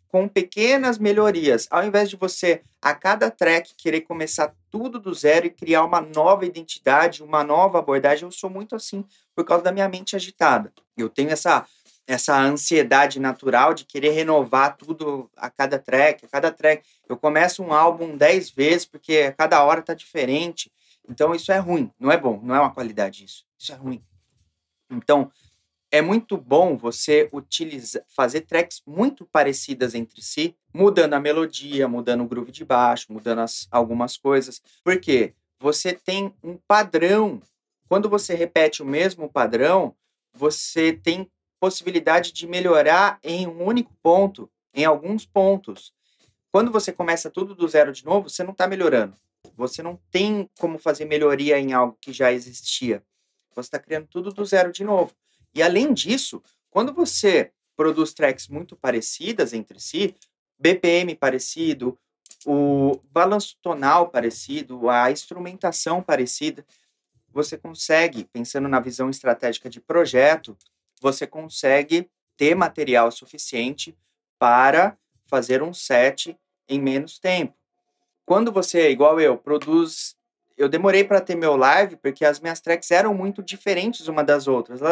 com 0.06 0.28
pequenas 0.28 0.98
melhorias, 0.98 1.66
ao 1.68 1.84
invés 1.84 2.08
de 2.08 2.14
você 2.14 2.62
a 2.80 2.94
cada 2.94 3.28
track 3.28 3.74
querer 3.74 4.02
começar 4.02 4.54
tudo 4.70 5.00
do 5.00 5.12
zero 5.12 5.46
e 5.46 5.50
criar 5.50 5.84
uma 5.84 6.00
nova 6.00 6.46
identidade, 6.46 7.24
uma 7.24 7.42
nova 7.42 7.80
abordagem, 7.80 8.24
eu 8.24 8.30
sou 8.30 8.48
muito 8.48 8.76
assim 8.76 9.04
por 9.34 9.44
causa 9.44 9.64
da 9.64 9.72
minha 9.72 9.88
mente 9.88 10.14
agitada. 10.14 10.72
Eu 10.96 11.08
tenho 11.08 11.30
essa 11.30 11.66
essa 12.06 12.40
ansiedade 12.40 13.20
natural 13.20 13.74
de 13.74 13.84
querer 13.84 14.12
renovar 14.12 14.78
tudo 14.78 15.28
a 15.36 15.50
cada 15.50 15.78
track, 15.78 16.24
a 16.24 16.28
cada 16.28 16.50
track. 16.50 16.82
Eu 17.06 17.18
começo 17.18 17.62
um 17.62 17.70
álbum 17.70 18.16
dez 18.16 18.48
vezes 18.48 18.86
porque 18.86 19.26
a 19.28 19.32
cada 19.32 19.62
hora 19.62 19.82
tá 19.82 19.92
diferente. 19.92 20.72
Então 21.08 21.34
isso 21.34 21.50
é 21.50 21.58
ruim, 21.58 21.90
não 21.98 22.12
é 22.12 22.18
bom, 22.18 22.40
não 22.42 22.54
é 22.54 22.60
uma 22.60 22.72
qualidade 22.72 23.24
isso. 23.24 23.44
Isso 23.58 23.72
é 23.72 23.74
ruim. 23.74 24.04
Então, 24.90 25.30
é 25.90 26.02
muito 26.02 26.36
bom 26.36 26.76
você 26.76 27.28
utilizar, 27.32 28.02
fazer 28.08 28.42
tracks 28.42 28.82
muito 28.86 29.24
parecidas 29.24 29.94
entre 29.94 30.20
si, 30.20 30.54
mudando 30.72 31.14
a 31.14 31.20
melodia, 31.20 31.88
mudando 31.88 32.22
o 32.22 32.28
groove 32.28 32.52
de 32.52 32.64
baixo, 32.64 33.12
mudando 33.12 33.40
as, 33.40 33.66
algumas 33.70 34.16
coisas, 34.16 34.60
porque 34.84 35.34
você 35.58 35.92
tem 35.92 36.34
um 36.42 36.56
padrão. 36.56 37.40
Quando 37.88 38.08
você 38.08 38.34
repete 38.34 38.82
o 38.82 38.86
mesmo 38.86 39.30
padrão, 39.30 39.94
você 40.32 40.92
tem 40.92 41.30
possibilidade 41.58 42.32
de 42.32 42.46
melhorar 42.46 43.18
em 43.22 43.46
um 43.46 43.64
único 43.64 43.92
ponto, 44.02 44.48
em 44.74 44.84
alguns 44.84 45.24
pontos. 45.24 45.92
Quando 46.52 46.70
você 46.70 46.92
começa 46.92 47.30
tudo 47.30 47.54
do 47.54 47.66
zero 47.66 47.92
de 47.92 48.04
novo, 48.04 48.28
você 48.28 48.44
não 48.44 48.52
está 48.52 48.66
melhorando. 48.66 49.16
Você 49.58 49.82
não 49.82 50.00
tem 50.08 50.48
como 50.56 50.78
fazer 50.78 51.04
melhoria 51.04 51.58
em 51.58 51.72
algo 51.72 51.98
que 52.00 52.12
já 52.12 52.32
existia. 52.32 53.02
Você 53.52 53.66
está 53.66 53.78
criando 53.80 54.06
tudo 54.06 54.30
do 54.30 54.44
zero 54.44 54.70
de 54.70 54.84
novo. 54.84 55.12
E 55.52 55.60
além 55.60 55.92
disso, 55.92 56.40
quando 56.70 56.94
você 56.94 57.50
produz 57.76 58.14
tracks 58.14 58.46
muito 58.46 58.76
parecidas 58.76 59.52
entre 59.52 59.80
si, 59.80 60.14
BPM 60.56 61.12
parecido, 61.16 61.98
o 62.46 63.00
balanço 63.10 63.56
tonal 63.60 64.08
parecido, 64.08 64.88
a 64.88 65.10
instrumentação 65.10 66.00
parecida, 66.00 66.64
você 67.28 67.58
consegue, 67.58 68.24
pensando 68.32 68.68
na 68.68 68.78
visão 68.78 69.10
estratégica 69.10 69.68
de 69.68 69.80
projeto, 69.80 70.56
você 71.00 71.26
consegue 71.26 72.08
ter 72.36 72.54
material 72.54 73.10
suficiente 73.10 73.98
para 74.38 74.96
fazer 75.26 75.64
um 75.64 75.74
set 75.74 76.38
em 76.68 76.80
menos 76.80 77.18
tempo. 77.18 77.58
Quando 78.28 78.52
você, 78.52 78.90
igual 78.90 79.18
eu, 79.18 79.38
produz 79.38 80.14
eu 80.54 80.68
demorei 80.68 81.02
para 81.02 81.18
ter 81.18 81.34
meu 81.34 81.56
live 81.56 81.96
porque 81.96 82.26
as 82.26 82.38
minhas 82.40 82.60
tracks 82.60 82.90
eram 82.90 83.14
muito 83.14 83.42
diferentes 83.42 84.06
uma 84.06 84.22
das 84.22 84.46
outras. 84.46 84.82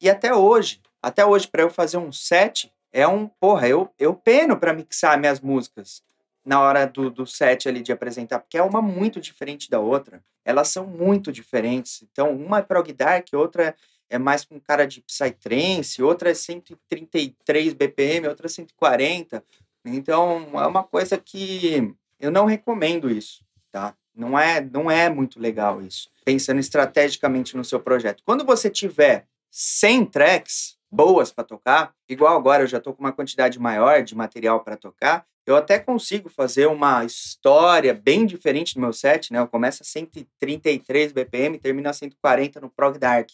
E 0.00 0.08
até 0.08 0.32
hoje, 0.32 0.80
até 1.02 1.22
hoje 1.22 1.46
para 1.46 1.60
eu 1.60 1.68
fazer 1.68 1.98
um 1.98 2.10
set 2.10 2.72
é 2.90 3.06
um, 3.06 3.28
porra, 3.28 3.68
eu 3.68 3.92
eu 3.98 4.14
peno 4.14 4.56
para 4.56 4.72
mixar 4.72 5.20
minhas 5.20 5.38
músicas 5.38 6.02
na 6.42 6.62
hora 6.62 6.86
do, 6.86 7.10
do 7.10 7.26
set 7.26 7.68
ali 7.68 7.82
de 7.82 7.92
apresentar, 7.92 8.38
porque 8.38 8.56
é 8.56 8.62
uma 8.62 8.80
muito 8.80 9.20
diferente 9.20 9.68
da 9.68 9.78
outra. 9.78 10.24
Elas 10.42 10.68
são 10.68 10.86
muito 10.86 11.30
diferentes. 11.30 12.02
Então, 12.10 12.34
uma 12.34 12.60
é 12.60 12.62
prog 12.62 12.90
dark, 12.94 13.28
outra 13.34 13.76
é 14.08 14.16
mais 14.16 14.46
com 14.46 14.58
cara 14.58 14.86
de 14.86 15.02
psytrance, 15.02 16.02
outra 16.02 16.30
é 16.30 16.34
133 16.34 17.74
BPM, 17.74 18.28
outra 18.28 18.46
é 18.46 18.48
140. 18.48 19.44
Então, 19.84 20.48
é 20.54 20.66
uma 20.66 20.82
coisa 20.82 21.18
que 21.18 21.94
eu 22.18 22.30
não 22.30 22.46
recomendo 22.46 23.10
isso, 23.10 23.44
tá? 23.70 23.94
Não 24.14 24.38
é, 24.38 24.60
não 24.60 24.90
é 24.90 25.08
muito 25.08 25.40
legal 25.40 25.80
isso. 25.80 26.10
Pensando 26.24 26.58
estrategicamente 26.58 27.56
no 27.56 27.64
seu 27.64 27.78
projeto. 27.78 28.22
Quando 28.24 28.44
você 28.44 28.68
tiver 28.68 29.26
100 29.50 30.06
tracks 30.06 30.76
boas 30.90 31.30
para 31.30 31.44
tocar, 31.44 31.94
igual 32.08 32.36
agora 32.36 32.64
eu 32.64 32.66
já 32.66 32.78
estou 32.78 32.92
com 32.92 33.00
uma 33.00 33.12
quantidade 33.12 33.58
maior 33.58 34.02
de 34.02 34.16
material 34.16 34.64
para 34.64 34.76
tocar, 34.76 35.24
eu 35.46 35.56
até 35.56 35.78
consigo 35.78 36.28
fazer 36.28 36.66
uma 36.66 37.04
história 37.04 37.94
bem 37.94 38.26
diferente 38.26 38.76
no 38.76 38.82
meu 38.82 38.92
set, 38.92 39.32
né? 39.32 39.38
Eu 39.38 39.48
começo 39.48 39.82
a 39.82 39.86
133 39.86 41.12
BPM 41.12 41.56
e 41.56 41.60
termino 41.60 41.88
a 41.88 41.92
140 41.92 42.60
no 42.60 42.68
Prog 42.68 42.98
Dark. 42.98 43.30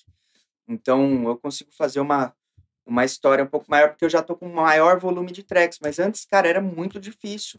Então, 0.68 1.24
eu 1.24 1.36
consigo 1.36 1.72
fazer 1.72 1.98
uma, 1.98 2.32
uma 2.86 3.04
história 3.04 3.42
um 3.42 3.48
pouco 3.48 3.66
maior, 3.68 3.88
porque 3.88 4.04
eu 4.04 4.10
já 4.10 4.20
estou 4.20 4.36
com 4.36 4.46
um 4.46 4.54
maior 4.54 5.00
volume 5.00 5.32
de 5.32 5.42
tracks. 5.42 5.80
Mas 5.82 5.98
antes, 5.98 6.24
cara, 6.24 6.46
era 6.46 6.60
muito 6.60 7.00
difícil. 7.00 7.58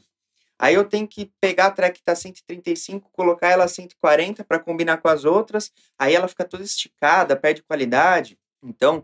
Aí 0.57 0.73
eu 0.73 0.85
tenho 0.85 1.07
que 1.07 1.31
pegar 1.41 1.67
a 1.67 1.71
track 1.71 1.99
que 1.99 2.05
tá 2.05 2.15
135, 2.15 3.09
colocar 3.11 3.49
ela 3.49 3.65
a 3.65 3.67
140 3.67 4.43
para 4.43 4.59
combinar 4.59 4.97
com 4.97 5.09
as 5.09 5.25
outras, 5.25 5.71
aí 5.99 6.15
ela 6.15 6.27
fica 6.27 6.45
toda 6.45 6.63
esticada, 6.63 7.35
perde 7.35 7.61
qualidade. 7.61 8.39
Então, 8.63 9.03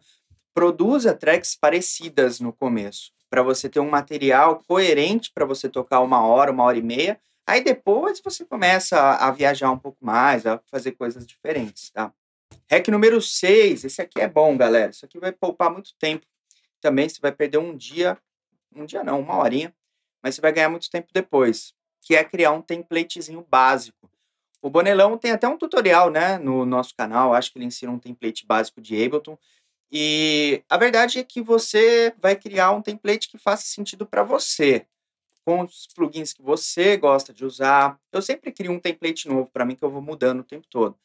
produza 0.53 1.13
tracks 1.13 1.55
parecidas 1.55 2.39
no 2.39 2.53
começo, 2.53 3.12
para 3.29 3.43
você 3.43 3.67
ter 3.67 3.81
um 3.81 3.89
material 3.89 4.63
coerente 4.65 5.31
para 5.34 5.46
você 5.46 5.67
tocar 5.67 6.00
uma 6.00 6.25
hora, 6.25 6.51
uma 6.51 6.63
hora 6.63 6.77
e 6.77 6.81
meia. 6.81 7.20
Aí 7.46 7.62
depois 7.62 8.22
você 8.24 8.46
começa 8.46 8.98
a, 8.98 9.29
viajar 9.31 9.72
um 9.72 9.77
pouco 9.77 9.98
mais, 10.00 10.46
a 10.46 10.62
fazer 10.67 10.93
coisas 10.93 11.25
diferentes, 11.25 11.89
tá? 11.91 12.13
Hack 12.70 12.88
número 12.88 13.22
6, 13.22 13.84
esse 13.84 14.01
aqui 14.01 14.22
é 14.22 14.27
bom, 14.27 14.55
galera. 14.55 14.91
Isso 14.91 15.05
aqui 15.05 15.20
vai 15.20 15.34
poupar 15.34 15.70
muito 15.70 15.91
tempo. 16.00 16.25
Também 16.79 17.10
você 17.10 17.20
vai 17.22 17.31
perder 17.31 17.58
um 17.58 17.75
dia, 17.75 18.17
um 18.74 18.86
dia 18.86 19.03
não, 19.03 19.20
uma 19.20 19.38
horinha 19.38 19.74
mas 20.21 20.35
você 20.35 20.41
vai 20.41 20.51
ganhar 20.51 20.69
muito 20.69 20.89
tempo 20.89 21.07
depois, 21.13 21.73
que 22.01 22.15
é 22.15 22.23
criar 22.23 22.51
um 22.51 22.61
templatezinho 22.61 23.45
básico. 23.49 24.09
O 24.61 24.69
Bonelão 24.69 25.17
tem 25.17 25.31
até 25.31 25.47
um 25.47 25.57
tutorial, 25.57 26.09
né, 26.09 26.37
no 26.37 26.65
nosso 26.65 26.95
canal, 26.95 27.33
acho 27.33 27.51
que 27.51 27.57
ele 27.57 27.65
ensina 27.65 27.91
um 27.91 27.99
template 27.99 28.45
básico 28.45 28.79
de 28.79 29.03
Ableton, 29.03 29.37
e 29.91 30.63
a 30.69 30.77
verdade 30.77 31.19
é 31.19 31.23
que 31.23 31.41
você 31.41 32.13
vai 32.17 32.35
criar 32.35 32.71
um 32.71 32.81
template 32.81 33.27
que 33.27 33.37
faça 33.37 33.65
sentido 33.65 34.05
para 34.05 34.23
você, 34.23 34.85
com 35.43 35.61
os 35.61 35.87
plugins 35.93 36.31
que 36.31 36.41
você 36.41 36.95
gosta 36.95 37.33
de 37.33 37.43
usar. 37.43 37.99
Eu 38.11 38.21
sempre 38.21 38.51
crio 38.51 38.71
um 38.71 38.79
template 38.79 39.27
novo 39.27 39.49
para 39.51 39.65
mim 39.65 39.75
que 39.75 39.83
eu 39.83 39.89
vou 39.89 40.01
mudando 40.01 40.41
o 40.41 40.45
tempo 40.45 40.65
todo. 40.69 40.97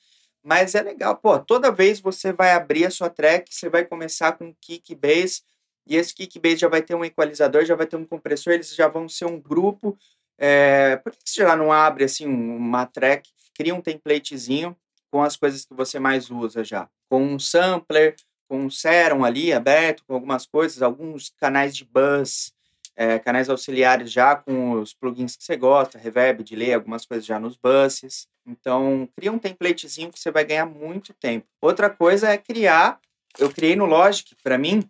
Mas 0.43 0.77
é 0.77 0.83
legal, 0.83 1.17
pô, 1.17 1.39
toda 1.41 1.73
vez 1.73 1.99
você 1.99 2.33
vai 2.33 2.53
abrir 2.53 2.87
a 2.87 2.91
sua 2.91 3.11
track, 3.11 3.53
você 3.53 3.69
vai 3.69 3.85
começar 3.85 4.33
com 4.33 4.55
kick 4.61 4.95
bass, 4.95 5.43
e 5.87 5.97
esse 5.97 6.15
Kickbase 6.15 6.57
já 6.57 6.69
vai 6.69 6.83
ter 6.83 6.95
um 6.95 7.05
equalizador, 7.05 7.65
já 7.65 7.75
vai 7.75 7.87
ter 7.87 7.97
um 7.97 8.05
compressor, 8.05 8.53
eles 8.53 8.75
já 8.75 8.89
vão 8.89 9.09
ser 9.09 9.27
um 9.27 9.41
grupo. 9.41 9.97
É, 10.39 10.97
por 10.97 11.13
que 11.13 11.19
você 11.25 11.43
já 11.43 11.57
não 11.57 11.73
abre 11.73 12.05
assim 12.05 12.27
uma 12.27 12.87
track, 12.87 13.31
cria 13.55 13.75
um 13.75 13.81
templatezinho 13.81 14.77
com 15.11 15.23
as 15.23 15.37
coisas 15.37 15.65
que 15.65 15.75
você 15.75 15.99
mais 15.99 16.31
usa 16.31 16.65
já? 16.65 16.89
Com 17.09 17.23
um 17.23 17.39
sampler, 17.39 18.17
com 18.49 18.67
um 18.67 18.71
serum 18.71 19.25
ali 19.25 19.53
aberto, 19.53 20.05
com 20.07 20.15
algumas 20.15 20.47
coisas, 20.47 20.83
alguns 20.83 21.31
canais 21.39 21.77
de 21.77 21.85
buzz, 21.85 22.53
é, 22.97 23.19
canais 23.19 23.49
auxiliares 23.49 24.11
já 24.11 24.35
com 24.35 24.73
os 24.73 24.95
plugins 24.95 25.37
que 25.37 25.45
você 25.45 25.57
gosta, 25.57 25.99
reverb, 25.99 26.43
delay, 26.43 26.73
algumas 26.73 27.05
coisas 27.05 27.27
já 27.27 27.39
nos 27.39 27.57
buses. 27.57 28.27
Então, 28.47 29.09
cria 29.15 29.33
um 29.33 29.39
templatezinho 29.39 30.11
que 30.11 30.19
você 30.19 30.31
vai 30.31 30.45
ganhar 30.45 30.67
muito 30.67 31.13
tempo. 31.13 31.47
Outra 31.61 31.91
coisa 31.91 32.31
é 32.31 32.39
criar, 32.39 32.99
eu 33.39 33.51
criei 33.51 33.77
no 33.77 33.85
Logic, 33.85 34.35
para 34.43 34.57
mim, 34.57 34.89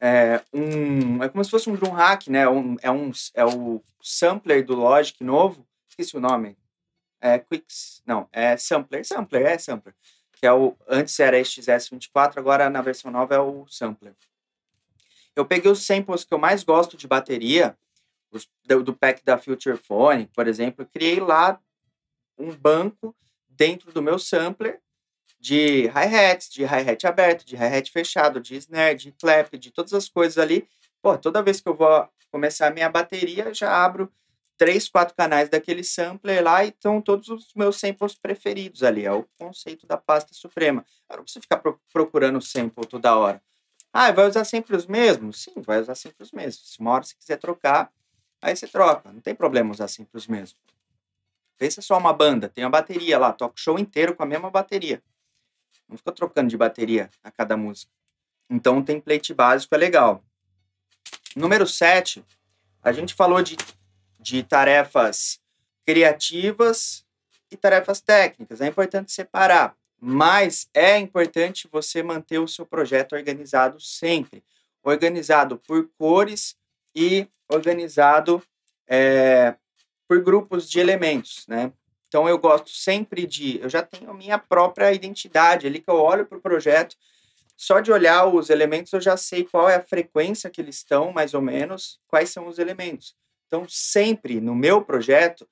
é, 0.00 0.42
um, 0.52 1.22
é 1.22 1.28
como 1.28 1.44
se 1.44 1.50
fosse 1.50 1.70
um 1.70 1.74
drum 1.74 1.90
hack, 1.90 2.28
né? 2.28 2.48
Um, 2.48 2.76
é, 2.82 2.90
um, 2.90 3.10
é 3.34 3.44
o 3.44 3.82
sampler 4.02 4.64
do 4.64 4.74
Logic 4.74 5.22
novo, 5.24 5.66
esqueci 5.88 6.16
o 6.16 6.20
nome. 6.20 6.56
É 7.20 7.38
Quicks, 7.38 8.02
não, 8.06 8.28
é 8.30 8.56
sampler, 8.56 9.04
sampler, 9.04 9.46
é 9.46 9.58
sampler. 9.58 9.94
Que 10.32 10.46
é 10.46 10.52
o, 10.52 10.76
antes 10.86 11.18
era 11.18 11.38
XS24, 11.38 12.36
agora 12.36 12.68
na 12.68 12.82
versão 12.82 13.10
nova 13.10 13.34
é 13.34 13.40
o 13.40 13.66
sampler. 13.68 14.14
Eu 15.34 15.46
peguei 15.46 15.70
os 15.70 15.84
samples 15.84 16.24
que 16.24 16.32
eu 16.32 16.38
mais 16.38 16.62
gosto 16.62 16.96
de 16.96 17.06
bateria, 17.06 17.76
os, 18.30 18.48
do, 18.66 18.82
do 18.82 18.94
pack 18.94 19.24
da 19.24 19.38
Future 19.38 19.78
Phone, 19.78 20.26
por 20.28 20.46
exemplo, 20.46 20.86
criei 20.86 21.20
lá 21.20 21.58
um 22.38 22.54
banco 22.54 23.16
dentro 23.48 23.92
do 23.92 24.02
meu 24.02 24.18
sampler 24.18 24.80
de 25.46 25.86
hi-hats, 25.94 26.48
de 26.50 26.64
hi-hat 26.64 27.06
aberto, 27.06 27.46
de 27.46 27.54
hi-hat 27.54 27.92
fechado, 27.92 28.40
de 28.40 28.56
snare, 28.56 28.96
de 28.96 29.12
clap, 29.12 29.56
de 29.56 29.70
todas 29.70 29.94
as 29.94 30.08
coisas 30.08 30.38
ali. 30.38 30.68
Pô, 31.00 31.16
toda 31.16 31.40
vez 31.40 31.60
que 31.60 31.68
eu 31.68 31.74
vou 31.74 32.08
começar 32.32 32.66
a 32.66 32.70
minha 32.72 32.90
bateria, 32.90 33.54
já 33.54 33.84
abro 33.84 34.12
três, 34.58 34.88
quatro 34.88 35.14
canais 35.14 35.48
daquele 35.48 35.84
sampler 35.84 36.42
lá 36.42 36.64
e 36.64 36.70
estão 36.70 37.00
todos 37.00 37.28
os 37.28 37.54
meus 37.54 37.78
samples 37.78 38.16
preferidos 38.16 38.82
ali. 38.82 39.06
É 39.06 39.12
o 39.12 39.24
conceito 39.38 39.86
da 39.86 39.96
pasta 39.96 40.34
suprema. 40.34 40.84
Eu 41.08 41.18
não 41.18 41.22
preciso 41.22 41.42
ficar 41.42 41.58
pro 41.58 41.80
procurando 41.92 42.42
sample 42.42 42.84
toda 42.84 43.16
hora. 43.16 43.40
Ah, 43.92 44.10
vai 44.10 44.26
usar 44.26 44.44
sempre 44.44 44.74
os 44.74 44.84
mesmos? 44.84 45.44
Sim, 45.44 45.54
vai 45.58 45.80
usar 45.80 45.94
sempre 45.94 46.24
os 46.24 46.32
mesmos. 46.32 46.72
Se 46.72 46.80
uma 46.80 46.90
hora 46.90 47.04
você 47.04 47.14
quiser 47.14 47.36
trocar, 47.36 47.92
aí 48.42 48.56
você 48.56 48.66
troca. 48.66 49.12
Não 49.12 49.20
tem 49.20 49.34
problema 49.34 49.70
usar 49.70 49.86
sempre 49.86 50.18
os 50.18 50.26
mesmos. 50.26 50.60
Pensa 51.56 51.80
só 51.80 51.96
uma 51.96 52.12
banda, 52.12 52.48
tem 52.48 52.64
a 52.64 52.68
bateria 52.68 53.16
lá, 53.16 53.32
toca 53.32 53.54
o 53.54 53.60
show 53.60 53.78
inteiro 53.78 54.12
com 54.16 54.24
a 54.24 54.26
mesma 54.26 54.50
bateria. 54.50 55.00
Não 55.88 55.96
fica 55.96 56.12
trocando 56.12 56.48
de 56.48 56.56
bateria 56.56 57.10
a 57.22 57.30
cada 57.30 57.56
música. 57.56 57.90
Então, 58.48 58.78
o 58.78 58.84
template 58.84 59.34
básico 59.34 59.74
é 59.74 59.78
legal. 59.78 60.22
Número 61.34 61.66
7, 61.66 62.24
a 62.82 62.92
gente 62.92 63.14
falou 63.14 63.42
de, 63.42 63.56
de 64.18 64.42
tarefas 64.42 65.40
criativas 65.84 67.04
e 67.50 67.56
tarefas 67.56 68.00
técnicas. 68.00 68.60
É 68.60 68.66
importante 68.66 69.12
separar, 69.12 69.76
mas 70.00 70.68
é 70.74 70.98
importante 70.98 71.68
você 71.70 72.02
manter 72.02 72.38
o 72.38 72.48
seu 72.48 72.66
projeto 72.66 73.14
organizado 73.14 73.80
sempre. 73.80 74.42
Organizado 74.82 75.58
por 75.58 75.88
cores 75.98 76.56
e 76.94 77.28
organizado 77.48 78.42
é, 78.88 79.54
por 80.08 80.22
grupos 80.22 80.68
de 80.70 80.80
elementos, 80.80 81.44
né? 81.48 81.72
Então 82.16 82.26
eu 82.26 82.38
gosto 82.38 82.70
sempre 82.70 83.26
de. 83.26 83.60
Eu 83.60 83.68
já 83.68 83.82
tenho 83.82 84.10
a 84.10 84.14
minha 84.14 84.38
própria 84.38 84.90
identidade 84.90 85.66
ali, 85.66 85.82
que 85.82 85.90
eu 85.90 85.96
olho 85.96 86.24
para 86.24 86.38
o 86.38 86.40
projeto. 86.40 86.96
só 87.54 87.78
de 87.78 87.92
olhar 87.92 88.24
os 88.24 88.48
elementos 88.48 88.90
eu 88.94 89.02
já 89.02 89.18
sei 89.18 89.44
qual 89.44 89.68
é 89.68 89.74
a 89.76 89.82
frequência 89.82 90.48
que 90.48 90.58
eles 90.58 90.76
estão, 90.76 91.12
mais 91.12 91.34
ou 91.34 91.42
menos, 91.42 92.00
quais 92.08 92.30
são 92.30 92.48
os 92.48 92.58
elementos. 92.58 93.14
Então, 93.46 93.66
sempre 93.68 94.40
no 94.40 94.54
meu 94.54 94.80
projeto, 94.82 95.46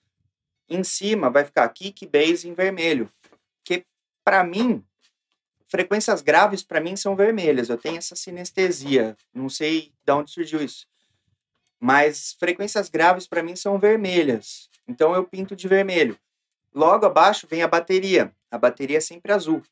em 0.66 0.82
cima 0.82 1.28
vai 1.28 1.44
ficar 1.44 1.68
kick, 1.68 2.06
bass 2.06 2.46
em 2.46 2.54
vermelho. 2.54 3.12
Que, 3.62 3.84
para 4.24 4.42
mim, 4.42 4.82
frequências 5.68 6.22
graves 6.22 6.62
para 6.62 6.80
mim 6.80 6.96
são 6.96 7.14
vermelhas. 7.14 7.68
Eu 7.68 7.76
tenho 7.76 7.98
essa 7.98 8.16
sinestesia. 8.16 9.14
Não 9.34 9.50
sei 9.50 9.92
de 10.02 10.12
onde 10.14 10.30
surgiu 10.30 10.62
isso. 10.62 10.86
Mas 11.78 12.34
frequências 12.40 12.88
graves 12.88 13.26
para 13.26 13.42
mim 13.42 13.54
são 13.54 13.78
vermelhas. 13.78 14.70
Então 14.88 15.14
eu 15.14 15.24
pinto 15.24 15.54
de 15.54 15.68
vermelho. 15.68 16.18
Logo 16.74 17.06
abaixo 17.06 17.46
vem 17.46 17.62
a 17.62 17.68
bateria. 17.68 18.34
A 18.50 18.58
bateria 18.58 18.98
é 18.98 19.00
sempre 19.00 19.32
azul. 19.32 19.62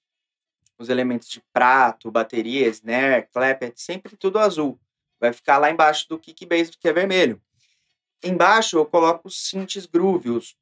Os 0.78 0.88
elementos 0.88 1.28
de 1.28 1.42
prato, 1.52 2.10
bateria, 2.10 2.68
snare, 2.68 3.28
clap, 3.32 3.62
é 3.64 3.72
sempre 3.74 4.16
tudo 4.16 4.38
azul. 4.38 4.78
Vai 5.20 5.32
ficar 5.32 5.58
lá 5.58 5.70
embaixo 5.70 6.08
do 6.08 6.18
kick 6.18 6.46
bass, 6.46 6.70
que 6.70 6.88
é 6.88 6.92
vermelho. 6.92 7.40
Embaixo 8.22 8.76
eu 8.78 8.86
coloco 8.86 9.26
os 9.26 9.48
synths 9.48 9.84
groove, 9.84 10.30
os 10.30 10.56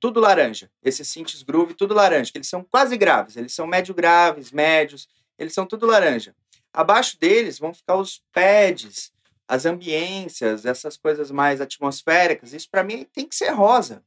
tudo 0.00 0.20
laranja. 0.20 0.70
Esses 0.82 1.08
synths 1.08 1.42
groove, 1.42 1.74
tudo 1.74 1.94
laranja, 1.94 2.32
que 2.32 2.38
eles 2.38 2.48
são 2.48 2.62
quase 2.62 2.96
graves, 2.96 3.36
eles 3.36 3.54
são 3.54 3.66
médio 3.66 3.94
graves, 3.94 4.50
médios, 4.50 5.08
eles 5.38 5.52
são 5.52 5.66
tudo 5.66 5.86
laranja. 5.86 6.34
Abaixo 6.72 7.18
deles 7.18 7.58
vão 7.58 7.72
ficar 7.72 7.96
os 7.96 8.22
pads, 8.32 9.12
as 9.48 9.66
ambiências, 9.66 10.64
essas 10.64 10.96
coisas 10.96 11.30
mais 11.30 11.60
atmosféricas. 11.60 12.52
Isso 12.52 12.68
para 12.70 12.84
mim 12.84 13.06
tem 13.12 13.26
que 13.26 13.34
ser 13.34 13.50
rosa. 13.50 14.02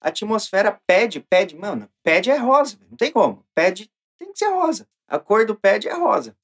A 0.00 0.08
atmosfera 0.08 0.78
pad, 0.86 1.20
pad, 1.28 1.56
mano, 1.56 1.88
pad 2.02 2.30
é 2.30 2.36
rosa, 2.36 2.78
não 2.90 2.96
tem 2.96 3.10
como. 3.10 3.44
Pad 3.54 3.90
tem 4.18 4.32
que 4.32 4.38
ser 4.38 4.50
rosa. 4.50 4.86
A 5.08 5.18
cor 5.18 5.46
do 5.46 5.54
pad 5.54 5.88
é 5.88 5.94
rosa. 5.94 6.36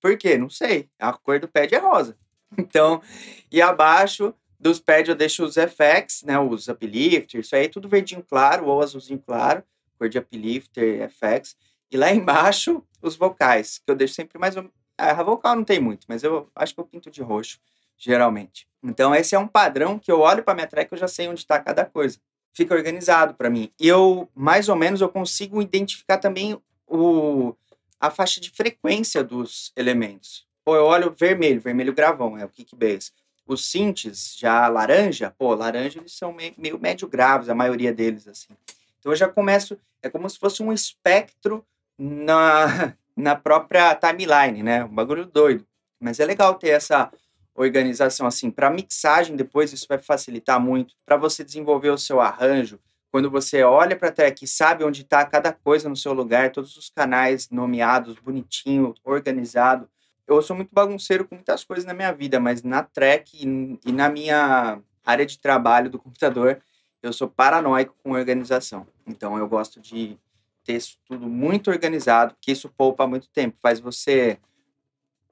Por 0.00 0.16
quê? 0.16 0.38
Não 0.38 0.48
sei. 0.48 0.88
A 0.98 1.12
cor 1.12 1.38
do 1.40 1.48
pad 1.48 1.74
é 1.74 1.78
rosa. 1.78 2.16
Então, 2.56 3.02
e 3.50 3.60
abaixo 3.60 4.32
dos 4.64 4.80
pads 4.80 5.08
eu 5.08 5.14
deixo 5.14 5.44
os 5.44 5.56
FX, 5.56 6.22
né, 6.22 6.38
os 6.38 6.68
uplifter, 6.68 7.40
isso 7.40 7.54
aí 7.54 7.68
tudo 7.68 7.88
verdinho 7.88 8.22
claro 8.22 8.66
ou 8.66 8.80
azulzinho 8.80 9.18
claro, 9.18 9.62
cor 9.98 10.08
de 10.08 10.18
uplifter, 10.18 11.10
FX. 11.10 11.56
E 11.90 11.96
lá 11.98 12.10
embaixo 12.14 12.82
os 13.02 13.14
vocais, 13.16 13.78
que 13.78 13.90
eu 13.90 13.94
deixo 13.94 14.14
sempre 14.14 14.38
mais. 14.38 14.56
Ah, 14.96 15.10
a 15.10 15.22
vocal 15.22 15.56
não 15.56 15.64
tem 15.64 15.80
muito, 15.80 16.06
mas 16.08 16.22
eu 16.22 16.48
acho 16.54 16.74
que 16.74 16.80
eu 16.80 16.86
pinto 16.86 17.10
de 17.10 17.22
roxo, 17.22 17.58
geralmente. 17.98 18.66
Então 18.82 19.14
esse 19.14 19.34
é 19.34 19.38
um 19.38 19.48
padrão 19.48 19.98
que 19.98 20.10
eu 20.10 20.20
olho 20.20 20.42
para 20.42 20.54
minha 20.54 20.66
track 20.66 20.92
e 20.92 20.94
eu 20.94 20.98
já 20.98 21.08
sei 21.08 21.28
onde 21.28 21.40
está 21.40 21.60
cada 21.60 21.84
coisa. 21.84 22.18
Fica 22.54 22.74
organizado 22.74 23.34
para 23.34 23.50
mim. 23.50 23.70
E 23.78 23.88
eu, 23.88 24.30
mais 24.34 24.68
ou 24.68 24.76
menos, 24.76 25.00
eu 25.00 25.08
consigo 25.08 25.60
identificar 25.60 26.18
também 26.18 26.58
o, 26.86 27.54
a 28.00 28.10
faixa 28.10 28.40
de 28.40 28.50
frequência 28.50 29.22
dos 29.22 29.72
elementos. 29.76 30.46
Ou 30.64 30.76
eu 30.76 30.84
olho 30.84 31.14
vermelho, 31.18 31.60
vermelho 31.60 31.92
gravão, 31.92 32.38
é 32.38 32.44
o 32.44 32.48
kick 32.48 32.74
bass 32.74 33.12
os 33.46 33.70
synths 33.70 34.36
já 34.38 34.66
laranja, 34.68 35.30
pô, 35.30 35.54
laranja 35.54 35.98
eles 35.98 36.16
são 36.16 36.32
meio, 36.32 36.54
meio 36.56 36.78
médio 36.78 37.06
graves, 37.06 37.48
a 37.48 37.54
maioria 37.54 37.92
deles, 37.92 38.26
assim. 38.26 38.54
Então 38.98 39.12
eu 39.12 39.16
já 39.16 39.28
começo, 39.28 39.78
é 40.02 40.08
como 40.08 40.28
se 40.28 40.38
fosse 40.38 40.62
um 40.62 40.72
espectro 40.72 41.64
na, 41.98 42.94
na 43.14 43.36
própria 43.36 43.94
timeline, 43.94 44.62
né? 44.62 44.84
Um 44.84 44.94
bagulho 44.94 45.26
doido. 45.26 45.66
Mas 46.00 46.20
é 46.20 46.24
legal 46.24 46.54
ter 46.54 46.70
essa 46.70 47.12
organização 47.54 48.26
assim. 48.26 48.50
Para 48.50 48.70
mixagem, 48.70 49.36
depois 49.36 49.72
isso 49.72 49.86
vai 49.88 49.98
facilitar 49.98 50.60
muito. 50.60 50.94
Para 51.06 51.16
você 51.16 51.44
desenvolver 51.44 51.90
o 51.90 51.98
seu 51.98 52.20
arranjo, 52.20 52.80
quando 53.10 53.30
você 53.30 53.62
olha 53.62 53.94
para 53.94 54.08
a 54.08 54.12
track 54.12 54.44
e 54.44 54.48
sabe 54.48 54.82
onde 54.82 55.02
está 55.02 55.24
cada 55.24 55.52
coisa 55.52 55.88
no 55.88 55.96
seu 55.96 56.12
lugar, 56.12 56.50
todos 56.50 56.76
os 56.76 56.90
canais 56.90 57.48
nomeados, 57.48 58.18
bonitinho, 58.18 58.92
organizado, 59.04 59.88
eu 60.26 60.40
sou 60.42 60.56
muito 60.56 60.70
bagunceiro 60.72 61.24
com 61.24 61.36
muitas 61.36 61.62
coisas 61.62 61.84
na 61.84 61.94
minha 61.94 62.10
vida, 62.12 62.40
mas 62.40 62.62
na 62.62 62.82
track 62.82 63.46
e, 63.86 63.92
na 63.92 64.08
minha 64.08 64.80
área 65.04 65.26
de 65.26 65.38
trabalho 65.38 65.90
do 65.90 65.98
computador, 65.98 66.60
eu 67.02 67.12
sou 67.12 67.28
paranoico 67.28 67.94
com 68.02 68.12
organização. 68.12 68.86
Então 69.06 69.38
eu 69.38 69.46
gosto 69.46 69.80
de 69.80 70.18
ter 70.64 70.76
isso 70.76 70.98
tudo 71.06 71.28
muito 71.28 71.70
organizado, 71.70 72.34
porque 72.34 72.50
isso 72.50 72.70
poupa 72.70 73.06
muito 73.06 73.28
tempo, 73.28 73.56
faz 73.62 73.78
você 73.78 74.38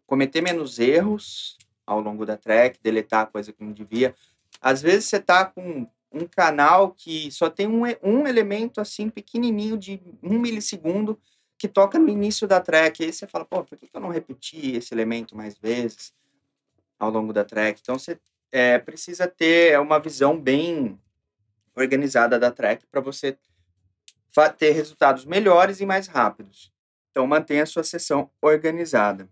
cometer 0.06 0.42
menos 0.42 0.78
erros 0.78 1.56
ao 1.86 2.00
longo 2.00 2.24
da 2.24 2.36
track, 2.36 2.78
deletar 2.82 3.30
coisa 3.30 3.52
que 3.52 3.62
não 3.62 3.72
devia. 3.72 4.14
Às 4.60 4.82
vezes 4.82 5.06
você 5.06 5.20
tá 5.20 5.44
com 5.44 5.86
um 6.12 6.26
canal 6.26 6.92
que 6.92 7.30
só 7.30 7.48
tem 7.48 7.66
um, 7.66 7.82
um 8.02 8.26
elemento 8.26 8.80
assim 8.80 9.08
pequenininho 9.08 9.78
de 9.78 10.00
um 10.22 10.38
milissegundo 10.38 11.18
que 11.58 11.68
toca 11.68 11.98
no 11.98 12.08
início 12.08 12.46
da 12.46 12.60
track. 12.60 13.04
Aí 13.04 13.12
você 13.12 13.26
fala, 13.26 13.44
pô, 13.44 13.64
por 13.64 13.78
que 13.78 13.88
eu 13.92 14.00
não 14.00 14.08
repeti 14.08 14.76
esse 14.76 14.92
elemento 14.92 15.36
mais 15.36 15.56
vezes 15.56 16.12
ao 16.98 17.10
longo 17.10 17.32
da 17.32 17.44
track? 17.44 17.80
Então 17.80 17.98
você 17.98 18.18
é, 18.50 18.78
precisa 18.78 19.26
ter 19.26 19.78
uma 19.80 19.98
visão 19.98 20.38
bem 20.38 20.98
organizada 21.74 22.38
da 22.38 22.50
track 22.50 22.86
para 22.86 23.00
você 23.00 23.38
ter 24.58 24.72
resultados 24.72 25.24
melhores 25.24 25.80
e 25.80 25.86
mais 25.86 26.06
rápidos. 26.06 26.72
Então 27.10 27.26
mantenha 27.26 27.62
a 27.62 27.66
sua 27.66 27.84
sessão 27.84 28.30
organizada. 28.40 29.28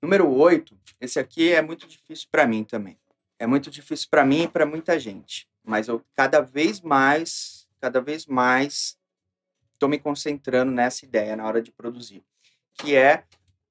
Número 0.00 0.30
8, 0.30 0.78
esse 1.00 1.18
aqui 1.18 1.52
é 1.52 1.60
muito 1.60 1.86
difícil 1.86 2.28
para 2.30 2.46
mim 2.46 2.62
também. 2.62 2.96
É 3.38 3.46
muito 3.46 3.70
difícil 3.70 4.08
para 4.10 4.24
mim 4.24 4.42
e 4.42 4.48
para 4.48 4.64
muita 4.64 4.98
gente, 4.98 5.48
mas 5.64 5.88
eu 5.88 6.04
cada 6.14 6.40
vez 6.40 6.80
mais, 6.80 7.68
cada 7.80 8.00
vez 8.00 8.26
mais 8.26 8.96
estou 9.74 9.88
me 9.88 9.98
concentrando 9.98 10.70
nessa 10.70 11.04
ideia 11.04 11.36
na 11.36 11.46
hora 11.46 11.62
de 11.62 11.72
produzir, 11.72 12.24
que 12.74 12.96
é 12.96 13.24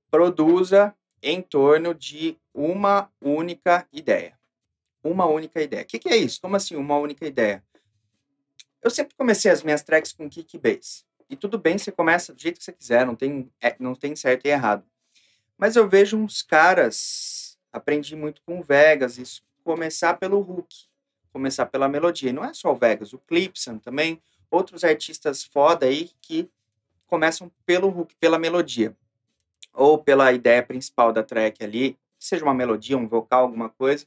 produza 0.10 0.96
em 1.22 1.42
torno 1.42 1.94
de 1.94 2.38
uma 2.54 3.10
única 3.22 3.88
ideia. 3.92 4.38
Uma 5.04 5.26
única 5.26 5.62
ideia. 5.62 5.84
O 5.84 5.86
que, 5.86 6.00
que 6.00 6.10
é 6.10 6.18
isso? 6.18 6.42
Como 6.42 6.56
assim 6.56 6.76
uma 6.76 6.98
única 6.98 7.26
ideia? 7.26 7.64
Eu 8.82 8.90
sempre 8.90 9.16
comecei 9.16 9.52
as 9.52 9.64
minhas 9.64 9.84
tracks 9.84 10.12
com 10.12 10.30
kick 10.30 10.58
bass. 10.58 11.06
E 11.30 11.36
tudo 11.36 11.58
bem, 11.58 11.78
você 11.78 11.92
começa 11.92 12.34
do 12.34 12.42
jeito 12.42 12.58
que 12.58 12.64
você 12.64 12.72
quiser, 12.72 13.06
não 13.06 13.16
tem, 13.16 13.52
é, 13.62 13.76
não 13.80 13.96
tem 13.96 14.16
certo 14.16 14.46
e 14.46 14.50
errado. 14.50 14.86
Mas 15.58 15.76
eu 15.76 15.90
vejo 15.90 16.18
uns 16.18 16.42
caras, 16.42 17.58
aprendi 17.74 18.16
muito 18.16 18.42
com 18.44 18.60
o 18.60 18.64
Vegas, 18.64 19.18
isso, 19.18 19.42
começar 19.64 20.14
pelo 20.16 20.40
hook, 20.40 20.68
começar 21.34 21.66
pela 21.66 21.90
melodia. 21.90 22.30
E 22.30 22.34
não 22.34 22.46
é 22.46 22.54
só 22.54 22.72
o 22.72 22.76
Vegas, 22.76 23.12
o 23.14 23.18
Clipson 23.20 23.80
também, 23.80 24.22
outros 24.52 24.84
artistas 24.84 25.44
foda 25.44 25.86
aí 25.86 26.12
que 26.22 26.50
começam 27.08 27.52
pelo 27.66 27.88
hook, 27.88 28.14
pela 28.20 28.38
melodia, 28.38 28.96
ou 29.74 29.98
pela 29.98 30.32
ideia 30.32 30.62
principal 30.62 31.12
da 31.12 31.24
track 31.24 31.64
ali, 31.64 31.98
seja 32.20 32.44
uma 32.44 32.54
melodia, 32.54 32.98
um 32.98 33.08
vocal, 33.08 33.44
alguma 33.44 33.70
coisa, 33.70 34.06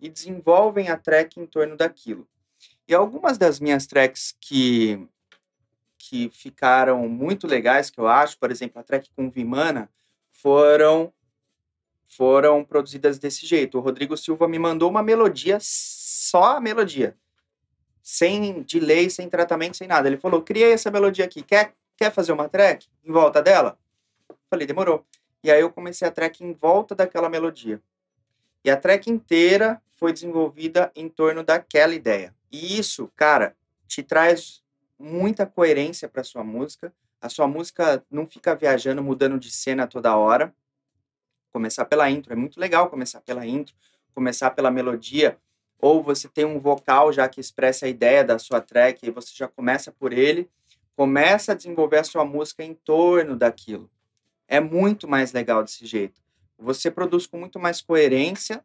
e 0.00 0.08
desenvolvem 0.08 0.88
a 0.88 0.96
track 0.96 1.40
em 1.40 1.46
torno 1.46 1.76
daquilo. 1.76 2.28
E 2.86 2.94
algumas 2.94 3.38
das 3.38 3.58
minhas 3.58 3.86
tracks 3.86 4.36
que 4.40 5.08
que 5.98 6.30
ficaram 6.30 7.08
muito 7.08 7.48
legais, 7.48 7.90
que 7.90 7.98
eu 7.98 8.06
acho, 8.06 8.38
por 8.38 8.52
exemplo, 8.52 8.78
a 8.78 8.84
track 8.84 9.10
com 9.16 9.28
Vimana, 9.28 9.90
foram 10.42 11.12
foram 12.06 12.64
produzidas 12.64 13.18
desse 13.18 13.44
jeito. 13.46 13.76
O 13.76 13.80
Rodrigo 13.80 14.16
Silva 14.16 14.48
me 14.48 14.58
mandou 14.58 14.88
uma 14.88 15.02
melodia, 15.02 15.58
só 15.60 16.56
a 16.56 16.60
melodia 16.60 17.16
sem 18.06 18.62
delay, 18.62 19.10
sem 19.10 19.28
tratamento, 19.28 19.76
sem 19.76 19.88
nada. 19.88 20.08
Ele 20.08 20.16
falou: 20.16 20.40
criei 20.40 20.72
essa 20.72 20.92
melodia 20.92 21.24
aqui, 21.24 21.42
quer, 21.42 21.74
quer 21.96 22.12
fazer 22.12 22.30
uma 22.30 22.48
track 22.48 22.86
em 23.04 23.10
volta 23.10 23.42
dela? 23.42 23.76
Falei: 24.48 24.64
demorou. 24.64 25.04
E 25.42 25.50
aí 25.50 25.60
eu 25.60 25.72
comecei 25.72 26.06
a 26.06 26.10
track 26.10 26.44
em 26.44 26.52
volta 26.52 26.94
daquela 26.94 27.28
melodia. 27.28 27.82
E 28.64 28.70
a 28.70 28.76
track 28.76 29.10
inteira 29.10 29.82
foi 29.90 30.12
desenvolvida 30.12 30.92
em 30.94 31.08
torno 31.08 31.42
daquela 31.42 31.94
ideia. 31.94 32.32
E 32.50 32.78
isso, 32.78 33.10
cara, 33.16 33.56
te 33.88 34.04
traz 34.04 34.62
muita 34.96 35.44
coerência 35.44 36.08
para 36.08 36.22
sua 36.22 36.44
música. 36.44 36.94
A 37.20 37.28
sua 37.28 37.46
música 37.46 38.04
não 38.10 38.26
fica 38.26 38.54
viajando, 38.54 39.02
mudando 39.02 39.38
de 39.38 39.50
cena 39.50 39.86
toda 39.86 40.16
hora. 40.16 40.54
Começar 41.52 41.84
pela 41.86 42.10
intro, 42.10 42.32
é 42.32 42.36
muito 42.36 42.60
legal 42.60 42.90
começar 42.90 43.20
pela 43.20 43.46
intro, 43.46 43.74
começar 44.14 44.50
pela 44.50 44.70
melodia, 44.70 45.38
ou 45.78 46.02
você 46.02 46.28
tem 46.28 46.44
um 46.44 46.60
vocal 46.60 47.12
já 47.12 47.28
que 47.28 47.40
expressa 47.40 47.86
a 47.86 47.88
ideia 47.88 48.22
da 48.22 48.38
sua 48.38 48.60
track 48.60 49.06
e 49.06 49.10
você 49.10 49.32
já 49.34 49.48
começa 49.48 49.90
por 49.90 50.12
ele, 50.12 50.50
começa 50.94 51.52
a 51.52 51.54
desenvolver 51.54 51.98
a 51.98 52.04
sua 52.04 52.24
música 52.24 52.62
em 52.62 52.74
torno 52.74 53.36
daquilo. 53.36 53.90
É 54.48 54.60
muito 54.60 55.08
mais 55.08 55.32
legal 55.32 55.62
desse 55.62 55.86
jeito. 55.86 56.20
Você 56.58 56.90
produz 56.90 57.26
com 57.26 57.38
muito 57.38 57.58
mais 57.58 57.80
coerência, 57.80 58.64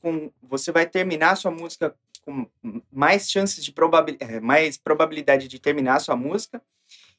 com, 0.00 0.30
você 0.42 0.70
vai 0.70 0.86
terminar 0.86 1.30
a 1.30 1.36
sua 1.36 1.50
música 1.50 1.94
com 2.22 2.46
mais 2.90 3.30
chances 3.30 3.64
de 3.64 3.72
probabilidade, 3.72 4.34
é, 4.34 4.40
mais 4.40 4.76
probabilidade 4.76 5.48
de 5.48 5.58
terminar 5.58 5.96
a 5.96 6.00
sua 6.00 6.16
música 6.16 6.62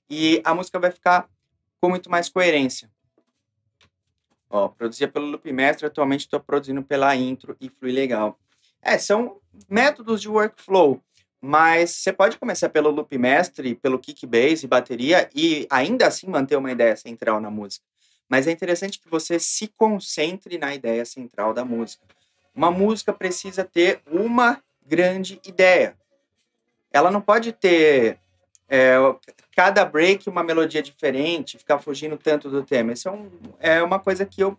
e 0.09 0.41
a 0.43 0.53
música 0.53 0.79
vai 0.79 0.91
ficar 0.91 1.29
com 1.79 1.89
muito 1.89 2.09
mais 2.09 2.29
coerência. 2.29 2.89
Ó, 4.49 4.67
produzia 4.69 5.07
pelo 5.07 5.25
Loop 5.25 5.51
Mestre, 5.51 5.85
atualmente 5.85 6.21
estou 6.21 6.39
produzindo 6.39 6.83
pela 6.83 7.15
intro 7.15 7.57
e 7.59 7.69
flui 7.69 7.91
legal. 7.91 8.39
É, 8.81 8.97
são 8.97 9.41
métodos 9.67 10.21
de 10.21 10.29
workflow, 10.29 11.01
mas 11.41 11.91
você 11.91 12.13
pode 12.13 12.37
começar 12.37 12.69
pelo 12.69 12.89
loop 12.89 13.17
mestre, 13.17 13.75
pelo 13.75 13.99
kick 13.99 14.25
bass 14.25 14.63
e 14.63 14.67
bateria 14.67 15.29
e 15.33 15.67
ainda 15.69 16.07
assim 16.07 16.27
manter 16.27 16.55
uma 16.55 16.71
ideia 16.71 16.95
central 16.95 17.39
na 17.39 17.49
música. 17.49 17.85
Mas 18.29 18.47
é 18.47 18.51
interessante 18.51 18.99
que 18.99 19.09
você 19.09 19.39
se 19.39 19.67
concentre 19.67 20.57
na 20.57 20.73
ideia 20.73 21.05
central 21.05 21.53
da 21.53 21.65
música. 21.65 22.03
Uma 22.53 22.71
música 22.71 23.13
precisa 23.13 23.63
ter 23.63 24.01
uma 24.09 24.61
grande 24.85 25.39
ideia. 25.45 25.95
Ela 26.91 27.11
não 27.11 27.21
pode 27.21 27.51
ter 27.51 28.19
é, 28.67 28.95
cada 29.55 29.85
break 29.85 30.27
uma 30.29 30.43
melodia 30.43 30.81
diferente, 30.81 31.57
ficar 31.57 31.79
fugindo 31.79 32.17
tanto 32.17 32.49
do 32.49 32.63
tema. 32.63 32.93
Isso 32.93 33.07
é, 33.07 33.11
um, 33.11 33.31
é 33.59 33.83
uma 33.83 33.99
coisa 33.99 34.25
que 34.25 34.41
eu 34.41 34.57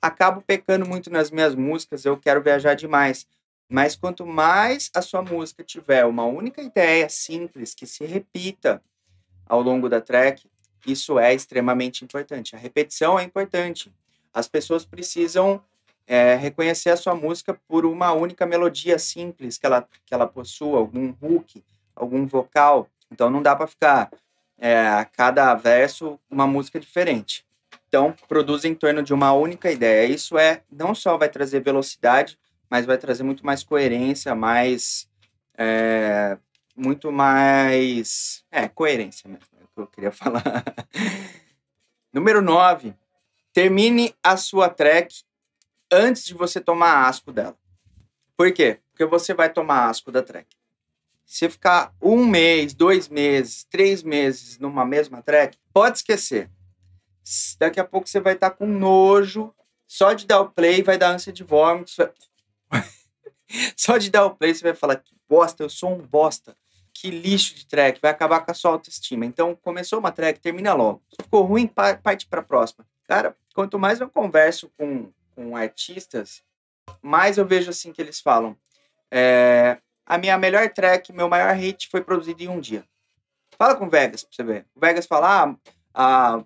acabo 0.00 0.40
pecando 0.40 0.88
muito 0.88 1.10
nas 1.10 1.30
minhas 1.30 1.54
músicas, 1.54 2.04
eu 2.04 2.16
quero 2.16 2.42
viajar 2.42 2.74
demais. 2.74 3.26
Mas 3.68 3.94
quanto 3.94 4.26
mais 4.26 4.90
a 4.94 5.00
sua 5.00 5.22
música 5.22 5.62
tiver 5.62 6.04
uma 6.04 6.24
única 6.24 6.60
ideia 6.60 7.08
simples 7.08 7.74
que 7.74 7.86
se 7.86 8.04
repita 8.04 8.82
ao 9.46 9.62
longo 9.62 9.88
da 9.88 10.00
track, 10.00 10.48
isso 10.86 11.18
é 11.18 11.34
extremamente 11.34 12.04
importante. 12.04 12.56
A 12.56 12.58
repetição 12.58 13.18
é 13.18 13.22
importante. 13.22 13.92
As 14.32 14.48
pessoas 14.48 14.84
precisam 14.84 15.62
é, 16.06 16.34
reconhecer 16.34 16.90
a 16.90 16.96
sua 16.96 17.14
música 17.14 17.54
por 17.68 17.84
uma 17.84 18.12
única 18.12 18.44
melodia 18.46 18.98
simples 18.98 19.58
que 19.58 19.66
ela, 19.66 19.86
que 20.04 20.12
ela 20.12 20.26
possua, 20.26 20.78
algum 20.78 21.14
hook, 21.22 21.62
algum 21.94 22.26
vocal. 22.26 22.88
Então 23.10 23.30
não 23.30 23.42
dá 23.42 23.56
para 23.56 23.66
ficar 23.66 24.10
é, 24.58 25.06
cada 25.16 25.54
verso 25.54 26.18
uma 26.30 26.46
música 26.46 26.78
diferente. 26.78 27.44
Então 27.88 28.14
produz 28.28 28.64
em 28.64 28.74
torno 28.74 29.02
de 29.02 29.12
uma 29.12 29.32
única 29.32 29.70
ideia. 29.70 30.06
Isso 30.06 30.38
é 30.38 30.62
não 30.70 30.94
só 30.94 31.16
vai 31.16 31.28
trazer 31.28 31.60
velocidade, 31.60 32.38
mas 32.68 32.86
vai 32.86 32.98
trazer 32.98 33.22
muito 33.22 33.44
mais 33.44 33.64
coerência, 33.64 34.34
mais 34.34 35.08
é, 35.56 36.38
muito 36.76 37.10
mais 37.10 38.44
é 38.50 38.68
coerência 38.68 39.28
mesmo 39.28 39.50
que 39.74 39.80
eu 39.80 39.86
queria 39.86 40.12
falar. 40.12 40.64
Número 42.12 42.42
9. 42.42 42.94
Termine 43.52 44.14
a 44.22 44.36
sua 44.36 44.68
track 44.68 45.22
antes 45.90 46.24
de 46.24 46.34
você 46.34 46.60
tomar 46.60 47.08
asco 47.08 47.32
dela. 47.32 47.56
Por 48.36 48.52
quê? 48.52 48.78
Porque 48.90 49.04
você 49.04 49.34
vai 49.34 49.52
tomar 49.52 49.88
asco 49.88 50.12
da 50.12 50.22
track. 50.22 50.59
Se 51.30 51.48
ficar 51.48 51.94
um 52.02 52.26
mês, 52.26 52.74
dois 52.74 53.08
meses, 53.08 53.62
três 53.62 54.02
meses 54.02 54.58
numa 54.58 54.84
mesma 54.84 55.22
track, 55.22 55.56
pode 55.72 55.98
esquecer. 55.98 56.50
Daqui 57.56 57.78
a 57.78 57.84
pouco 57.84 58.08
você 58.08 58.18
vai 58.18 58.34
estar 58.34 58.50
com 58.50 58.66
nojo. 58.66 59.54
Só 59.86 60.12
de 60.12 60.26
dar 60.26 60.40
o 60.40 60.50
play 60.50 60.82
vai 60.82 60.98
dar 60.98 61.12
ânsia 61.12 61.32
de 61.32 61.44
vômito. 61.44 61.92
Só 63.76 63.96
de 63.96 64.10
dar 64.10 64.24
o 64.24 64.34
play 64.34 64.52
você 64.52 64.64
vai 64.64 64.74
falar 64.74 64.96
que 64.96 65.14
bosta, 65.28 65.62
eu 65.62 65.70
sou 65.70 65.92
um 65.92 65.98
bosta 65.98 66.56
que 66.92 67.10
lixo 67.10 67.54
de 67.54 67.64
track, 67.64 68.00
vai 68.02 68.10
acabar 68.10 68.40
com 68.40 68.50
a 68.50 68.54
sua 68.54 68.72
autoestima. 68.72 69.24
Então, 69.24 69.54
começou 69.54 70.00
uma 70.00 70.10
track, 70.10 70.40
termina 70.40 70.74
logo. 70.74 71.00
Ficou 71.22 71.44
ruim, 71.44 71.68
parte 71.68 72.26
para 72.26 72.40
a 72.40 72.44
próxima. 72.44 72.84
Cara, 73.04 73.36
quanto 73.54 73.78
mais 73.78 74.00
eu 74.00 74.10
converso 74.10 74.68
com, 74.76 75.12
com 75.36 75.56
artistas, 75.56 76.42
mais 77.00 77.38
eu 77.38 77.46
vejo 77.46 77.70
assim 77.70 77.92
que 77.92 78.02
eles 78.02 78.20
falam. 78.20 78.56
É, 79.08 79.78
a 80.10 80.18
minha 80.18 80.36
melhor 80.36 80.68
track, 80.70 81.12
meu 81.12 81.28
maior 81.28 81.54
hit 81.54 81.88
foi 81.88 82.00
produzido 82.00 82.42
em 82.42 82.48
um 82.48 82.58
dia. 82.58 82.84
Fala 83.56 83.76
com 83.76 83.86
o 83.86 83.88
Vegas 83.88 84.24
pra 84.24 84.34
você 84.34 84.42
ver. 84.42 84.66
O 84.74 84.80
Vegas 84.80 85.06
fala, 85.06 85.56
ah, 85.94 86.34
a... 86.34 86.38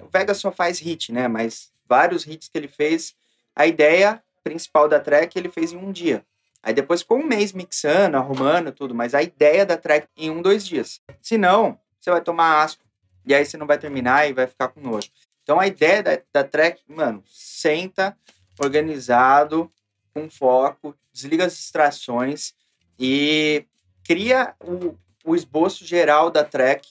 o 0.00 0.08
Vegas 0.10 0.38
só 0.38 0.50
faz 0.50 0.78
hit, 0.78 1.12
né? 1.12 1.28
Mas 1.28 1.70
vários 1.86 2.26
hits 2.26 2.48
que 2.48 2.56
ele 2.56 2.66
fez, 2.66 3.14
a 3.54 3.66
ideia 3.66 4.22
principal 4.42 4.88
da 4.88 4.98
track 4.98 5.38
ele 5.38 5.50
fez 5.50 5.74
em 5.74 5.76
um 5.76 5.92
dia. 5.92 6.24
Aí 6.62 6.72
depois 6.72 7.02
ficou 7.02 7.18
um 7.18 7.26
mês 7.26 7.52
mixando, 7.52 8.16
arrumando 8.16 8.72
tudo, 8.72 8.94
mas 8.94 9.14
a 9.14 9.22
ideia 9.22 9.66
da 9.66 9.76
track 9.76 10.08
em 10.16 10.30
um, 10.30 10.40
dois 10.40 10.66
dias. 10.66 11.02
Se 11.20 11.36
não, 11.36 11.78
você 12.00 12.10
vai 12.10 12.22
tomar 12.22 12.62
asco. 12.62 12.82
E 13.26 13.34
aí 13.34 13.44
você 13.44 13.58
não 13.58 13.66
vai 13.66 13.76
terminar 13.76 14.30
e 14.30 14.32
vai 14.32 14.46
ficar 14.46 14.68
com 14.68 14.80
nojo. 14.80 15.10
Então 15.42 15.60
a 15.60 15.66
ideia 15.66 16.02
da, 16.02 16.18
da 16.32 16.42
track, 16.42 16.80
mano, 16.88 17.22
senta 17.26 18.16
organizado, 18.58 19.70
com 20.20 20.30
foco, 20.30 20.94
desliga 21.12 21.44
as 21.44 21.56
distrações 21.56 22.54
e 22.98 23.66
cria 24.04 24.54
o, 24.60 24.96
o 25.24 25.34
esboço 25.34 25.84
geral 25.84 26.30
da 26.30 26.44
track 26.44 26.88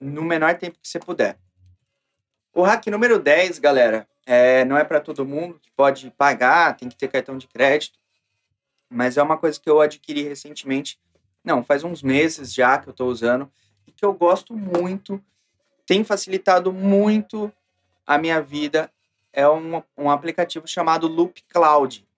no 0.00 0.22
menor 0.22 0.56
tempo 0.56 0.78
que 0.80 0.88
você 0.88 0.98
puder. 0.98 1.38
O 2.54 2.62
hack 2.62 2.86
número 2.86 3.18
10, 3.18 3.58
galera, 3.58 4.08
é, 4.24 4.64
não 4.64 4.76
é 4.76 4.84
para 4.84 5.00
todo 5.00 5.26
mundo 5.26 5.60
que 5.60 5.70
pode 5.72 6.10
pagar, 6.12 6.76
tem 6.76 6.88
que 6.88 6.96
ter 6.96 7.08
cartão 7.08 7.36
de 7.36 7.46
crédito 7.46 7.98
mas 8.88 9.16
é 9.16 9.22
uma 9.22 9.36
coisa 9.36 9.60
que 9.60 9.68
eu 9.68 9.80
adquiri 9.80 10.22
recentemente. 10.22 10.98
Não, 11.44 11.62
faz 11.62 11.84
uns 11.84 12.02
meses 12.02 12.52
já 12.52 12.78
que 12.78 12.88
eu 12.88 12.92
estou 12.92 13.08
usando 13.08 13.50
e 13.86 13.92
que 13.92 14.04
eu 14.04 14.12
gosto 14.12 14.56
muito, 14.56 15.22
tem 15.84 16.04
facilitado 16.04 16.72
muito 16.72 17.52
a 18.06 18.18
minha 18.18 18.40
vida. 18.40 18.90
É 19.36 19.48
um, 19.48 19.82
um 19.96 20.10
aplicativo 20.10 20.66
chamado 20.66 21.06
Loop 21.06 21.42
Cloud. 21.48 22.08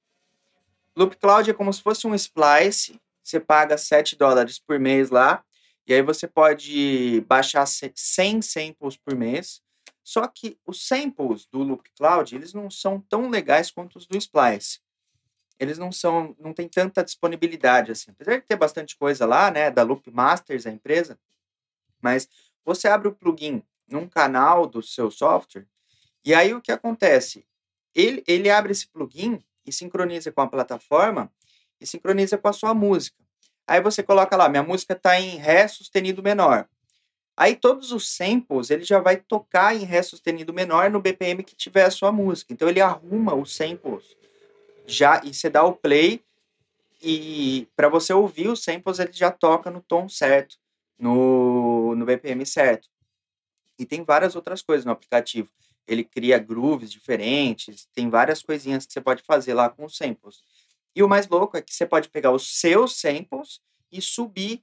Loop 0.96 1.16
Cloud 1.16 1.50
é 1.50 1.52
como 1.52 1.72
se 1.72 1.82
fosse 1.82 2.06
um 2.06 2.14
Splice. 2.14 3.00
Você 3.22 3.40
paga 3.40 3.76
7 3.76 4.16
dólares 4.16 4.58
por 4.58 4.78
mês 4.78 5.10
lá. 5.10 5.44
E 5.84 5.92
aí 5.92 6.00
você 6.00 6.28
pode 6.28 7.20
baixar 7.26 7.66
100 7.66 8.40
samples 8.40 8.96
por 8.96 9.16
mês. 9.16 9.60
Só 10.04 10.26
que 10.28 10.56
os 10.64 10.86
samples 10.86 11.44
do 11.46 11.58
Loop 11.58 11.90
Cloud, 11.96 12.34
eles 12.34 12.54
não 12.54 12.70
são 12.70 13.00
tão 13.00 13.28
legais 13.28 13.70
quanto 13.70 13.96
os 13.96 14.06
do 14.06 14.16
Splice 14.16 14.78
eles 15.58 15.76
não 15.76 15.90
são, 15.90 16.36
não 16.38 16.54
tem 16.54 16.68
tanta 16.68 17.04
disponibilidade 17.04 17.90
assim. 17.90 18.12
Apesar 18.12 18.36
de 18.36 18.46
ter 18.46 18.56
bastante 18.56 18.96
coisa 18.96 19.26
lá, 19.26 19.50
né, 19.50 19.70
da 19.70 19.82
Loop 19.82 20.10
Masters, 20.10 20.66
a 20.66 20.70
empresa, 20.70 21.18
mas 22.00 22.28
você 22.64 22.86
abre 22.86 23.08
o 23.08 23.14
plugin 23.14 23.62
num 23.88 24.08
canal 24.08 24.66
do 24.66 24.82
seu 24.82 25.10
software 25.10 25.66
e 26.28 26.34
aí 26.34 26.52
o 26.52 26.60
que 26.60 26.70
acontece? 26.70 27.42
Ele, 27.94 28.22
ele 28.26 28.50
abre 28.50 28.70
esse 28.70 28.86
plugin 28.86 29.42
e 29.64 29.72
sincroniza 29.72 30.30
com 30.30 30.42
a 30.42 30.46
plataforma 30.46 31.32
e 31.80 31.86
sincroniza 31.86 32.36
com 32.36 32.48
a 32.48 32.52
sua 32.52 32.74
música. 32.74 33.16
Aí 33.66 33.80
você 33.80 34.02
coloca 34.02 34.36
lá, 34.36 34.46
minha 34.46 34.62
música 34.62 34.92
está 34.92 35.18
em 35.18 35.38
Ré 35.38 35.66
sustenido 35.66 36.22
menor. 36.22 36.68
Aí 37.34 37.56
todos 37.56 37.92
os 37.92 38.14
samples 38.14 38.68
ele 38.68 38.84
já 38.84 39.00
vai 39.00 39.16
tocar 39.16 39.74
em 39.74 39.84
Ré 39.84 40.02
sustenido 40.02 40.52
menor 40.52 40.90
no 40.90 41.00
BPM 41.00 41.42
que 41.42 41.56
tiver 41.56 41.86
a 41.86 41.90
sua 41.90 42.12
música. 42.12 42.52
Então 42.52 42.68
ele 42.68 42.82
arruma 42.82 43.34
os 43.34 43.56
samples 43.56 44.14
já 44.86 45.22
e 45.24 45.32
você 45.32 45.48
dá 45.48 45.64
o 45.64 45.72
play 45.72 46.22
e 47.02 47.66
para 47.74 47.88
você 47.88 48.12
ouvir 48.12 48.48
os 48.48 48.62
samples 48.62 48.98
ele 48.98 49.14
já 49.14 49.30
toca 49.30 49.70
no 49.70 49.80
tom 49.80 50.06
certo, 50.10 50.58
no, 50.98 51.94
no 51.94 52.04
BPM 52.04 52.44
certo. 52.44 52.86
E 53.78 53.86
tem 53.86 54.04
várias 54.04 54.36
outras 54.36 54.60
coisas 54.60 54.84
no 54.84 54.92
aplicativo. 54.92 55.48
Ele 55.88 56.04
cria 56.04 56.38
grooves 56.38 56.92
diferentes, 56.92 57.88
tem 57.94 58.10
várias 58.10 58.42
coisinhas 58.42 58.86
que 58.86 58.92
você 58.92 59.00
pode 59.00 59.22
fazer 59.22 59.54
lá 59.54 59.70
com 59.70 59.86
os 59.86 59.96
samples. 59.96 60.42
E 60.94 61.02
o 61.02 61.08
mais 61.08 61.26
louco 61.26 61.56
é 61.56 61.62
que 61.62 61.74
você 61.74 61.86
pode 61.86 62.08
pegar 62.10 62.30
os 62.30 62.60
seus 62.60 63.00
samples 63.00 63.60
e 63.90 64.02
subir 64.02 64.62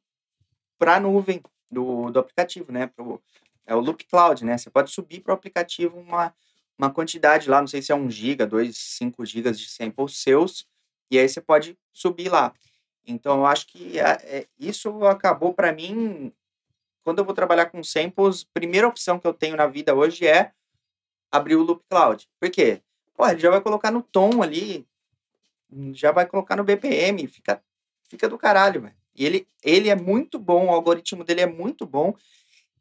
para 0.77 0.97
a 0.97 0.99
nuvem 0.99 1.41
do, 1.71 2.11
do 2.11 2.19
aplicativo, 2.19 2.71
né? 2.71 2.87
Pro, 2.87 3.21
é 3.65 3.75
o 3.75 3.79
Loop 3.79 4.05
Cloud, 4.05 4.45
né? 4.45 4.57
Você 4.57 4.69
pode 4.69 4.91
subir 4.91 5.21
para 5.21 5.31
o 5.31 5.35
aplicativo 5.35 5.97
uma, 5.99 6.33
uma 6.77 6.91
quantidade 6.91 7.49
lá, 7.49 7.59
não 7.59 7.67
sei 7.67 7.81
se 7.81 7.91
é 7.91 7.95
1 7.95 8.09
GB, 8.09 8.45
2, 8.45 8.77
5 8.77 9.25
GB 9.25 9.51
de 9.51 9.67
samples 9.67 10.17
seus, 10.17 10.67
e 11.09 11.17
aí 11.17 11.27
você 11.27 11.41
pode 11.41 11.77
subir 11.91 12.29
lá. 12.29 12.53
Então, 13.07 13.37
eu 13.39 13.45
acho 13.45 13.67
que 13.67 13.99
é, 13.99 14.11
é, 14.23 14.47
isso 14.59 15.05
acabou 15.05 15.53
para 15.53 15.71
mim. 15.71 16.31
Quando 17.03 17.19
eu 17.19 17.25
vou 17.25 17.35
trabalhar 17.35 17.67
com 17.67 17.83
samples, 17.83 18.43
primeira 18.43 18.87
opção 18.87 19.19
que 19.19 19.27
eu 19.27 19.33
tenho 19.33 19.55
na 19.55 19.67
vida 19.67 19.93
hoje 19.93 20.27
é 20.27 20.51
abrir 21.31 21.55
o 21.55 21.63
Loop 21.63 21.83
Cloud. 21.89 22.27
Por 22.39 22.49
quê? 22.49 22.81
Pô, 23.15 23.27
ele 23.27 23.39
já 23.39 23.49
vai 23.49 23.61
colocar 23.61 23.91
no 23.91 24.01
tom 24.01 24.41
ali, 24.41 24.85
já 25.93 26.11
vai 26.11 26.25
colocar 26.25 26.55
no 26.55 26.63
BPM, 26.63 27.27
fica, 27.27 27.61
fica 28.09 28.27
do 28.27 28.37
caralho, 28.37 28.81
velho. 28.81 28.95
E 29.15 29.25
ele, 29.25 29.47
ele 29.63 29.89
é 29.89 29.95
muito 29.95 30.37
bom, 30.37 30.67
o 30.67 30.71
algoritmo 30.71 31.23
dele 31.23 31.41
é 31.41 31.45
muito 31.45 31.85
bom 31.85 32.13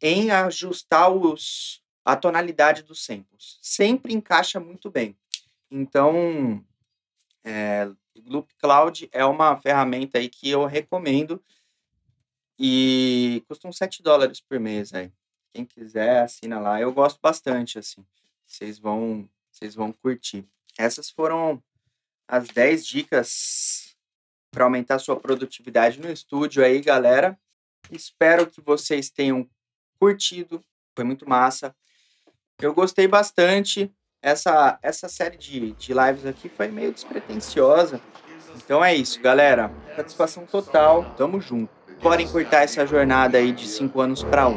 em 0.03 0.31
ajustar 0.31 1.11
os, 1.11 1.83
a 2.05 2.17
tonalidade 2.17 2.83
dos 2.83 3.05
samples. 3.05 3.59
Sempre 3.63 4.13
encaixa 4.13 4.59
muito 4.59 4.91
bem. 4.91 5.17
Então, 5.71 6.63
é, 7.45 7.89
Loop 8.27 8.53
Cloud 8.59 9.09
é 9.13 9.25
uma 9.25 9.57
ferramenta 9.59 10.19
aí 10.19 10.29
que 10.29 10.51
eu 10.51 10.67
recomendo 10.67 11.43
e 12.59 13.43
custa 13.49 13.69
uns 13.69 13.77
7 13.77 14.03
dólares 14.03 14.41
por 14.41 14.59
mês 14.61 14.93
aí. 14.93 15.13
Quem 15.53 15.65
quiser, 15.65 16.23
assina 16.23 16.59
lá. 16.59 16.81
Eu 16.81 16.93
gosto 16.93 17.19
bastante, 17.21 17.79
assim. 17.79 18.05
Vocês 18.47 18.79
vão, 18.79 19.29
vocês 19.51 19.75
vão 19.75 19.93
curtir. 19.93 20.47
Essas 20.79 21.11
foram 21.11 21.63
as 22.29 22.49
10 22.49 22.87
dicas 22.87 23.97
para 24.51 24.65
aumentar 24.65 24.99
sua 24.99 25.19
produtividade 25.19 26.01
no 26.01 26.11
estúdio 26.11 26.65
aí, 26.65 26.81
galera. 26.81 27.39
Espero 27.91 28.47
que 28.47 28.61
vocês 28.61 29.11
tenham 29.11 29.49
curtido. 29.99 30.65
Foi 30.95 31.05
muito 31.05 31.29
massa. 31.29 31.75
Eu 32.61 32.73
gostei 32.73 33.09
bastante. 33.09 33.93
Essa, 34.23 34.79
essa 34.83 35.09
série 35.09 35.37
de, 35.37 35.73
de 35.73 35.93
lives 35.93 36.25
aqui 36.25 36.49
foi 36.49 36.69
meio 36.69 36.93
despretensiosa. 36.93 38.01
Então 38.57 38.85
é 38.85 38.95
isso, 38.95 39.21
galera. 39.21 39.71
Satisfação 39.97 40.47
total. 40.47 41.15
Tamo 41.17 41.41
junto. 41.41 41.71
Bora 42.01 42.23
encurtar 42.23 42.63
essa 42.63 42.87
jornada 42.87 43.39
aí 43.39 43.53
de 43.53 43.67
cinco 43.67 44.01
anos 44.01 44.23
para 44.23 44.49
um. 44.49 44.57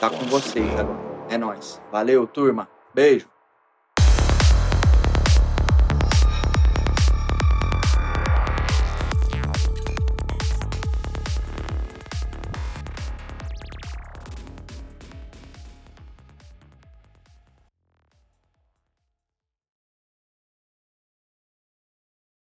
Tá 0.00 0.10
com 0.10 0.24
vocês 0.26 0.68
agora. 0.78 1.13
É 1.28 1.38
nóis. 1.38 1.80
Valeu, 1.90 2.26
turma. 2.26 2.68
Beijo. 2.94 3.33